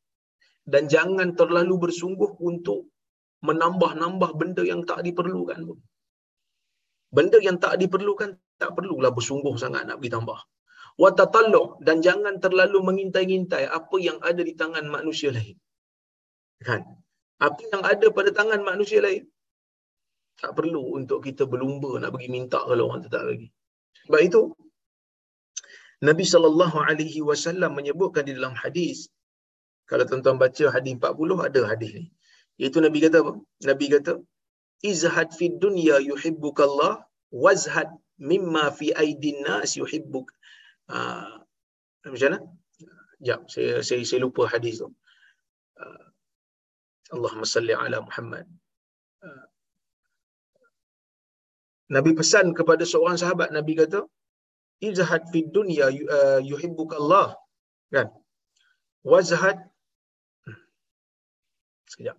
dan 0.65 0.89
jangan 0.89 1.37
terlalu 1.37 1.77
bersungguh 1.85 2.31
untuk 2.41 2.89
menambah-nambah 3.47 4.31
benda 4.39 4.63
yang 4.71 4.81
tak 4.89 4.99
diperlukan 5.07 5.59
pun. 5.67 5.79
Benda 7.09 7.37
yang 7.47 7.57
tak 7.63 7.73
diperlukan 7.81 8.37
tak 8.61 8.71
perlulah 8.77 9.11
bersungguh 9.17 9.55
sangat 9.63 9.87
nak 9.87 9.97
pergi 9.99 10.13
tambah. 10.15 10.39
Wa 11.01 11.09
tatallu 11.19 11.79
dan 11.87 12.03
jangan 12.05 12.43
terlalu 12.43 12.79
mengintai-intai 12.89 13.63
apa 13.79 13.95
yang 14.07 14.19
ada 14.29 14.41
di 14.43 14.53
tangan 14.61 14.85
manusia 14.95 15.31
lain. 15.31 15.55
Kan? 16.67 16.83
Apa 17.39 17.61
yang 17.71 17.81
ada 17.87 18.07
pada 18.11 18.29
tangan 18.39 18.61
manusia 18.67 18.99
lain 18.99 19.23
tak 20.39 20.51
perlu 20.55 20.95
untuk 20.99 21.19
kita 21.27 21.43
berlumba 21.51 21.99
nak 21.99 22.11
pergi 22.15 22.29
minta 22.31 22.59
kalau 22.69 22.91
orang 22.91 23.07
tak 23.07 23.23
bagi. 23.27 23.47
Sebab 24.07 24.21
itu 24.23 24.41
Nabi 26.07 26.23
sallallahu 26.23 26.77
alaihi 26.89 27.19
wasallam 27.29 27.75
menyebutkan 27.79 28.23
di 28.27 28.35
dalam 28.37 28.55
hadis 28.55 29.11
kalau 29.89 30.03
tuan-tuan 30.07 30.37
baca 30.39 30.65
hadis 30.75 30.93
40 30.95 31.47
ada 31.47 31.61
hadis 31.71 31.91
ni. 31.99 32.05
Iaitu 32.59 32.79
Nabi 32.85 32.99
kata 33.05 33.17
apa? 33.23 33.33
Nabi 33.69 33.85
kata 33.93 34.13
izhad 34.91 35.29
fid 35.39 35.55
dunya 35.63 35.97
yuhibbukallah 36.09 36.93
wazhad 37.43 37.89
mimma 38.31 38.63
fi 38.77 38.87
aidin 39.03 39.39
nas 39.47 39.73
yuhibbuk. 39.81 40.27
Ah 40.91 41.39
uh, 42.05 42.11
macam 42.11 42.27
mana? 42.27 42.39
Ya, 43.29 43.35
saya, 43.51 43.83
saya 43.87 44.03
saya 44.09 44.19
lupa 44.23 44.43
hadis 44.53 44.75
tu. 44.81 44.87
Uh, 45.79 46.05
Allahumma 47.15 47.47
salli 47.55 47.73
ala 47.75 47.97
Muhammad. 48.07 48.45
Uh, 49.25 49.45
Nabi 51.95 52.11
pesan 52.19 52.53
kepada 52.59 52.83
seorang 52.91 53.17
sahabat 53.21 53.49
Nabi 53.55 53.73
kata 53.81 54.03
izhad 54.89 55.23
fid 55.31 55.47
dunya 55.55 55.87
uh, 56.15 56.39
yuhibbuk 56.51 56.91
Allah 56.99 57.35
kan 57.95 58.07
wazhad 59.11 59.57
sekejap 61.91 62.17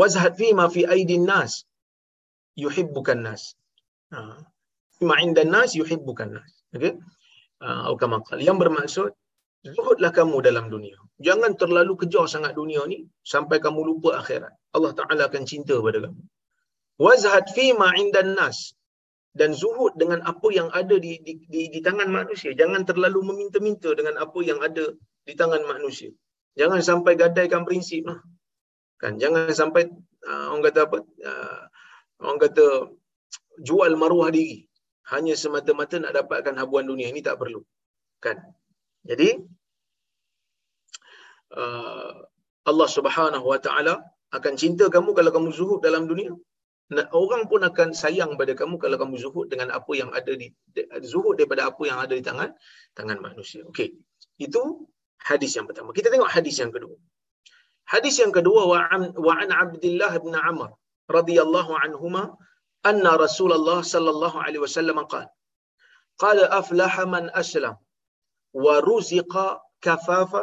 wazhad 0.00 0.34
fi 0.40 0.48
ma 0.58 0.66
fi 0.74 0.82
aidin 0.94 1.24
nas. 1.30 1.52
Yuhibbukan 2.64 3.20
nas. 3.26 3.42
Ha. 4.14 4.20
Ma 5.08 5.14
inda 5.24 5.42
nas 5.54 5.74
yuhibbukan 5.80 6.30
nas. 6.38 6.50
Okey? 6.74 6.94
Uh, 7.64 7.94
kama 7.96 8.20
yang 8.42 8.58
bermaksud 8.62 9.14
zuhudlah 9.64 10.12
kamu 10.18 10.42
dalam 10.44 10.66
dunia. 10.74 10.98
Jangan 11.22 11.56
terlalu 11.56 11.94
kejar 12.04 12.26
sangat 12.26 12.52
dunia 12.58 12.82
ni 12.90 13.06
sampai 13.22 13.62
kamu 13.64 13.80
lupa 13.88 14.20
akhirat. 14.20 14.52
Allah 14.76 14.92
taala 14.98 15.22
akan 15.30 15.42
cinta 15.46 15.78
pada 15.86 15.98
kamu. 16.04 16.22
Wazhad 16.98 17.46
fi 17.56 17.72
ma 17.72 17.94
indan 17.94 18.34
nas. 18.38 18.74
Dan 19.34 19.50
zuhud 19.50 19.98
dengan 19.98 20.22
apa 20.22 20.46
yang 20.54 20.70
ada 20.70 20.94
di, 20.94 21.18
di 21.18 21.42
di 21.50 21.66
di 21.66 21.80
tangan 21.82 22.06
manusia. 22.06 22.54
Jangan 22.54 22.86
terlalu 22.86 23.34
meminta-minta 23.34 23.90
dengan 23.98 24.14
apa 24.22 24.38
yang 24.46 24.62
ada 24.62 24.94
di 25.26 25.34
tangan 25.34 25.62
manusia. 25.66 26.14
Jangan 26.54 26.78
sampai 26.78 27.18
gadaikan 27.18 27.66
prinsip 27.66 28.06
lah 28.06 28.22
kan 29.02 29.12
jangan 29.22 29.50
sampai 29.60 29.82
uh, 30.28 30.46
orang 30.50 30.64
kata 30.68 30.80
apa 30.86 30.98
uh, 31.02 31.60
orang 32.24 32.38
kata 32.44 32.66
jual 33.68 33.92
maruah 34.02 34.30
diri 34.36 34.66
hanya 35.12 35.34
semata-mata 35.36 36.00
nak 36.00 36.12
dapatkan 36.18 36.54
habuan 36.60 36.86
dunia 36.88 37.08
ini 37.12 37.20
tak 37.20 37.36
perlu 37.40 37.60
kan 38.24 38.40
jadi 39.04 39.28
uh, 41.60 42.12
Allah 42.64 42.88
Subhanahu 42.96 43.46
wa 43.52 43.60
taala 43.60 44.00
akan 44.32 44.54
cinta 44.56 44.88
kamu 44.88 45.12
kalau 45.18 45.30
kamu 45.36 45.48
zuhud 45.52 45.80
dalam 45.84 46.08
dunia 46.10 46.32
orang 47.16 47.48
pun 47.48 47.64
akan 47.64 47.96
sayang 47.96 48.36
pada 48.36 48.52
kamu 48.52 48.76
kalau 48.76 48.96
kamu 49.00 49.16
zuhud 49.16 49.46
dengan 49.48 49.72
apa 49.72 49.92
yang 49.96 50.12
ada 50.12 50.32
di 50.36 50.52
zuhud 51.00 51.40
daripada 51.40 51.72
apa 51.72 51.82
yang 51.88 51.98
ada 52.04 52.12
di 52.12 52.20
tangan 52.20 52.52
tangan 52.92 53.18
manusia. 53.24 53.64
Okey. 53.70 53.96
Itu 54.36 54.84
hadis 55.24 55.56
yang 55.56 55.64
pertama. 55.64 55.96
Kita 55.96 56.12
tengok 56.12 56.28
hadis 56.28 56.60
yang 56.60 56.68
kedua. 56.68 56.92
Hadis 57.92 58.16
yang 58.22 58.32
kedua 58.32 58.62
wa 58.64 58.78
an, 59.42 59.50
Abdullah 59.62 60.12
bin 60.24 60.34
Amr 60.34 60.72
radhiyallahu 61.16 61.72
anhuma 61.84 62.32
anna 62.90 63.12
Rasulullah 63.24 63.80
sallallahu 63.84 64.40
alaihi 64.44 64.62
wasallam 64.64 64.98
qala 65.12 65.28
qala 66.22 66.44
aflaha 66.60 67.04
man 67.14 67.28
aslam 67.42 67.76
wa 68.64 68.80
ruziqa 68.88 69.60
kafafa 69.84 70.42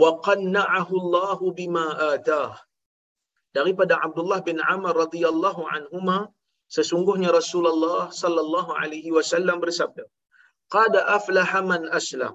wa 0.00 0.10
qanna'ahu 0.26 0.92
Allah 1.02 1.38
bima 1.58 1.86
atah 2.16 2.56
daripada 3.56 4.00
Abdullah 4.06 4.40
bin 4.48 4.58
Amr 4.74 4.92
radhiyallahu 5.04 5.68
anhuma 5.76 6.32
sesungguhnya 6.76 7.30
Rasulullah 7.40 8.08
sallallahu 8.22 8.72
alaihi 8.80 9.12
wasallam 9.16 9.60
bersabda 9.64 10.04
qad 10.74 10.92
aflaha 11.16 11.60
man 11.60 11.82
aslam 11.98 12.34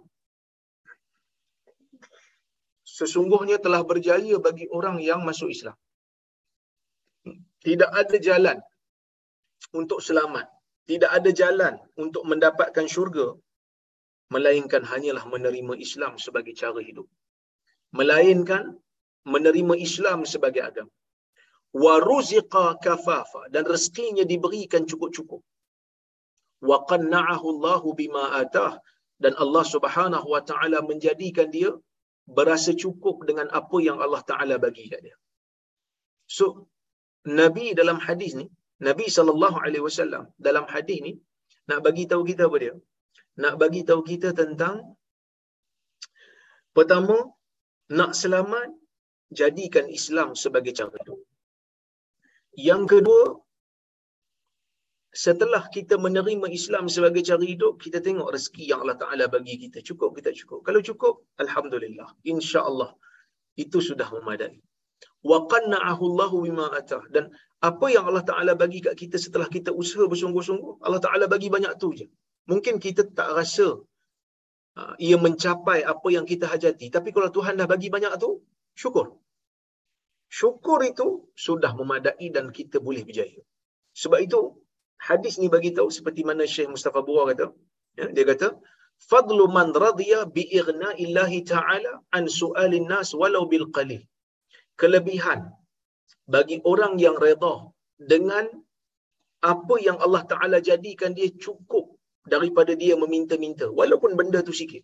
sesungguhnya 3.00 3.58
telah 3.66 3.82
berjaya 3.90 4.36
bagi 4.48 4.66
orang 4.78 4.98
yang 5.10 5.22
masuk 5.30 5.50
Islam. 5.56 5.78
Tidak 7.66 7.92
ada 8.02 8.18
jalan 8.28 8.58
untuk 9.80 10.00
selamat. 10.08 10.48
Tidak 10.90 11.12
ada 11.18 11.32
jalan 11.42 11.74
untuk 12.04 12.24
mendapatkan 12.32 12.86
syurga 12.94 13.28
melainkan 14.34 14.84
hanyalah 14.92 15.26
menerima 15.34 15.74
Islam 15.86 16.14
sebagai 16.26 16.54
cara 16.62 16.82
hidup. 16.90 17.08
Melainkan 18.00 18.78
menerima 19.34 19.76
Islam 19.88 20.20
sebagai 20.34 20.62
agama. 20.70 20.94
Ruziqa 22.10 22.66
kafafa 22.86 23.42
dan 23.54 23.64
rezekinya 23.74 24.26
diberikan 24.32 24.84
cukup-cukup. 24.90 25.42
Wa 26.70 26.78
qanna'ahu 26.90 27.46
Allah 27.54 27.82
bima 28.00 28.26
atah 28.42 28.72
dan 29.24 29.34
Allah 29.44 29.66
Subhanahu 29.74 30.28
wa 30.34 30.42
taala 30.50 30.82
menjadikan 30.82 31.48
dia 31.54 31.70
berasa 32.38 32.72
cukup 32.84 33.18
dengan 33.30 33.48
apa 33.60 33.78
yang 33.88 33.98
Allah 34.06 34.22
taala 34.30 34.56
bagi 34.66 34.86
kat 34.92 35.02
dia. 35.06 35.18
So 36.38 36.46
nabi 37.42 37.66
dalam 37.80 37.98
hadis 38.08 38.32
ni 38.42 38.48
nabi 38.88 39.06
sallallahu 39.16 39.58
alaihi 39.66 39.84
wasallam 39.88 40.24
dalam 40.48 40.66
hadis 40.74 41.00
ni 41.08 41.14
nak 41.70 41.80
bagi 41.88 42.06
tahu 42.12 42.24
kita 42.30 42.44
apa 42.50 42.58
dia? 42.64 42.76
Nak 43.44 43.56
bagi 43.62 43.82
tahu 43.90 44.02
kita 44.12 44.30
tentang 44.42 44.76
pertama 46.78 47.18
nak 48.00 48.12
selamat 48.22 48.70
jadikan 49.40 49.86
Islam 50.00 50.30
sebagai 50.44 50.74
cara 50.80 50.96
hidup. 51.02 51.20
Yang 52.70 52.84
kedua, 52.92 53.24
setelah 55.10 55.66
kita 55.74 55.98
menerima 55.98 56.46
Islam 56.54 56.86
sebagai 56.86 57.26
cara 57.26 57.42
hidup, 57.42 57.82
kita 57.82 57.98
tengok 57.98 58.30
rezeki 58.30 58.64
yang 58.70 58.86
Allah 58.86 58.98
Ta'ala 59.02 59.26
bagi 59.26 59.58
kita. 59.58 59.82
Cukup 59.82 60.14
kita 60.14 60.30
cukup. 60.38 60.62
Kalau 60.62 60.82
cukup, 60.86 61.26
Alhamdulillah. 61.42 62.14
InsyaAllah. 62.30 62.94
Itu 63.58 63.82
sudah 63.82 64.06
memadai. 64.14 64.62
Wa 65.26 65.50
qanna'ahu 65.50 66.04
Allahu 66.14 66.46
bima 66.46 66.70
atah. 66.70 67.02
Dan 67.10 67.34
apa 67.60 67.86
yang 67.90 68.06
Allah 68.06 68.22
Ta'ala 68.22 68.54
bagi 68.54 68.86
kat 68.86 68.94
kita 69.02 69.18
setelah 69.18 69.50
kita 69.50 69.74
usaha 69.74 70.06
bersungguh-sungguh, 70.06 70.86
Allah 70.86 71.02
Ta'ala 71.02 71.26
bagi 71.26 71.50
banyak 71.50 71.74
tu 71.82 71.90
je. 71.98 72.06
Mungkin 72.46 72.78
kita 72.78 73.10
tak 73.10 73.34
rasa 73.34 73.82
uh, 74.78 74.94
ia 75.02 75.18
mencapai 75.18 75.82
apa 75.94 76.08
yang 76.14 76.24
kita 76.30 76.46
hajati. 76.46 76.94
Tapi 76.94 77.10
kalau 77.10 77.34
Tuhan 77.34 77.58
dah 77.58 77.66
bagi 77.66 77.90
banyak 77.90 78.14
tu, 78.22 78.46
syukur. 78.78 79.18
Syukur 80.30 80.86
itu 80.86 81.34
sudah 81.34 81.74
memadai 81.74 82.30
dan 82.30 82.54
kita 82.54 82.78
boleh 82.78 83.02
berjaya. 83.02 83.42
Sebab 83.98 84.22
itu, 84.22 84.54
hadis 85.08 85.34
ni 85.42 85.48
bagi 85.56 85.72
tahu 85.78 85.90
seperti 85.98 86.22
mana 86.30 86.44
Syekh 86.54 86.70
Mustafa 86.74 87.00
Bura 87.08 87.24
kata, 87.32 87.46
ya, 88.00 88.06
dia 88.16 88.26
kata, 88.32 88.48
fadlu 89.12 89.44
man 89.58 89.70
radhiya 89.86 90.20
bi 90.36 90.44
illahi 91.06 91.40
ta'ala 91.54 91.92
an 92.18 92.24
su'alin 92.40 92.88
nas 92.94 93.12
walau 93.22 93.44
bil 93.52 93.68
qalil. 93.78 94.04
Kelebihan 94.80 95.40
bagi 96.36 96.58
orang 96.72 96.94
yang 97.06 97.16
redha 97.26 97.56
dengan 98.00 98.46
apa 99.44 99.76
yang 99.88 99.98
Allah 100.06 100.24
Ta'ala 100.32 100.58
jadikan 100.70 101.12
dia 101.18 101.32
cukup 101.46 101.86
daripada 102.34 102.76
dia 102.82 102.96
meminta-minta. 103.04 103.68
Walaupun 103.80 104.14
benda 104.20 104.40
tu 104.44 104.54
sikit. 104.62 104.84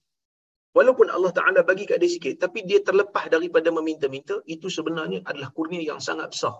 Walaupun 0.75 1.07
Allah 1.15 1.31
Ta'ala 1.37 1.59
bagi 1.69 1.87
kat 1.89 1.99
dia 2.03 2.11
sikit. 2.11 2.35
Tapi 2.43 2.63
dia 2.69 2.79
terlepas 2.83 3.27
daripada 3.31 3.71
meminta-minta. 3.71 4.39
Itu 4.47 4.67
sebenarnya 4.67 5.23
adalah 5.29 5.51
kurnia 5.55 5.83
yang 5.83 5.99
sangat 6.07 6.35
besar. 6.35 6.55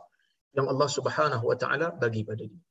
Yang 0.56 0.68
Allah 0.72 0.90
Subhanahu 0.98 1.46
Wa 1.52 1.58
Ta'ala 1.60 1.88
bagi 2.04 2.24
pada 2.28 2.44
dia. 2.44 2.62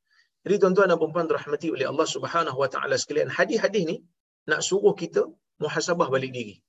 Jadi 0.45 0.61
tuan-tuan 0.61 0.93
dan 0.93 1.01
perempuan 1.01 1.25
rahmati 1.25 1.73
oleh 1.73 1.89
Allah 1.89 2.05
Subhanahu 2.05 2.59
Wa 2.61 2.69
Ta'ala 2.69 3.01
sekalian. 3.01 3.33
Hadis-hadis 3.33 3.83
ni 3.89 3.97
nak 4.45 4.61
suruh 4.61 4.93
kita 4.93 5.25
muhasabah 5.57 6.13
balik 6.13 6.37
diri. 6.37 6.61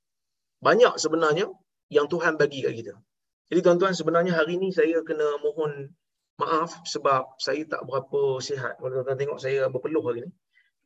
Banyak 0.63 0.95
sebenarnya 0.95 1.51
yang 1.91 2.07
Tuhan 2.07 2.39
bagi 2.39 2.63
kat 2.63 2.71
kita. 2.71 2.95
Jadi 3.51 3.59
tuan-tuan 3.61 3.93
sebenarnya 3.93 4.33
hari 4.33 4.55
ni 4.57 4.71
saya 4.71 5.03
kena 5.03 5.37
mohon 5.43 5.91
maaf 6.39 6.87
sebab 6.87 7.35
saya 7.35 7.67
tak 7.67 7.83
berapa 7.83 8.39
sihat. 8.39 8.79
Kalau 8.79 8.91
tuan-tuan 8.95 9.19
tengok 9.19 9.39
saya 9.43 9.67
berpeluh 9.67 10.01
hari 10.07 10.25
ni. 10.25 10.31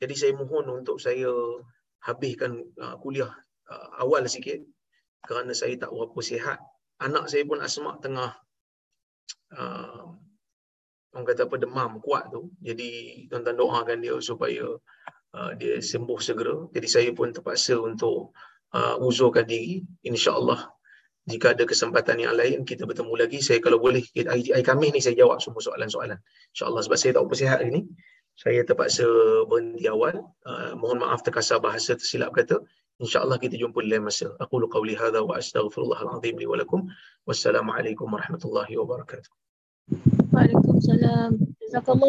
Jadi 0.01 0.13
saya 0.17 0.33
mohon 0.33 0.65
untuk 0.81 0.97
saya 0.97 1.29
habiskan 2.01 2.63
uh, 2.79 2.95
kuliah 3.03 3.29
uh, 3.69 4.01
awal 4.01 4.25
sikit 4.25 4.63
kerana 5.23 5.53
saya 5.53 5.77
tak 5.77 5.93
berapa 5.93 6.19
sihat. 6.25 6.57
Anak 6.99 7.29
saya 7.31 7.45
pun 7.45 7.61
asmak 7.61 8.01
tengah 8.01 8.33
uh, 9.55 10.15
orang 11.13 11.25
kata 11.25 11.41
apa 11.49 11.55
demam 11.57 11.91
kuat 12.01 12.29
tu. 12.29 12.53
Jadi 12.61 13.23
tuan-tuan 13.29 13.57
doakan 13.57 13.97
dia 14.01 14.15
supaya 14.21 14.65
uh, 15.35 15.51
dia 15.57 15.81
sembuh 15.81 16.19
segera. 16.21 16.55
Jadi 16.73 16.87
saya 16.87 17.09
pun 17.13 17.33
terpaksa 17.33 17.77
untuk 17.81 18.33
uh, 18.73 18.95
uzurkan 19.01 19.45
diri. 19.45 19.81
InsyaAllah 20.05 20.69
jika 21.29 21.53
ada 21.53 21.63
kesempatan 21.65 22.17
yang 22.25 22.33
lain 22.33 22.65
kita 22.65 22.85
bertemu 22.89 23.13
lagi. 23.17 23.39
Saya 23.41 23.61
kalau 23.61 23.77
boleh 23.81 24.01
hari, 24.25 24.49
Khamis 24.65 24.89
ni 24.93 25.01
saya 25.01 25.17
jawab 25.17 25.41
semua 25.41 25.61
soalan-soalan. 25.61 26.17
InsyaAllah 26.53 26.81
sebab 26.85 26.97
saya 26.97 27.11
tak 27.17 27.21
berapa 27.25 27.37
sihat 27.37 27.53
hari 27.61 27.69
ni 27.73 27.81
saya 28.39 28.63
terpaksa 28.63 29.03
berhenti 29.51 29.85
awal. 29.91 30.23
Uh, 30.47 30.71
mohon 30.79 31.03
maaf 31.03 31.25
terkasar 31.25 31.59
bahasa 31.59 31.97
tersilap 31.99 32.31
kata. 32.31 32.61
InsyaAllah 32.99 33.39
kita 33.39 33.55
jumpa 33.59 33.79
lain 33.83 34.07
masa. 34.07 34.31
Aku 34.39 34.63
qawli 34.67 34.95
hadha 34.95 35.23
wa 35.23 35.35
astaghfirullahaladzim 35.35 36.35
li 36.39 36.47
walakum. 36.47 36.87
Wassalamualaikum 37.27 38.07
warahmatullahi 38.07 38.75
wabarakatuh. 38.79 39.48
Waalaikumsalam. 40.39 41.31
Jazakallah 41.59 42.07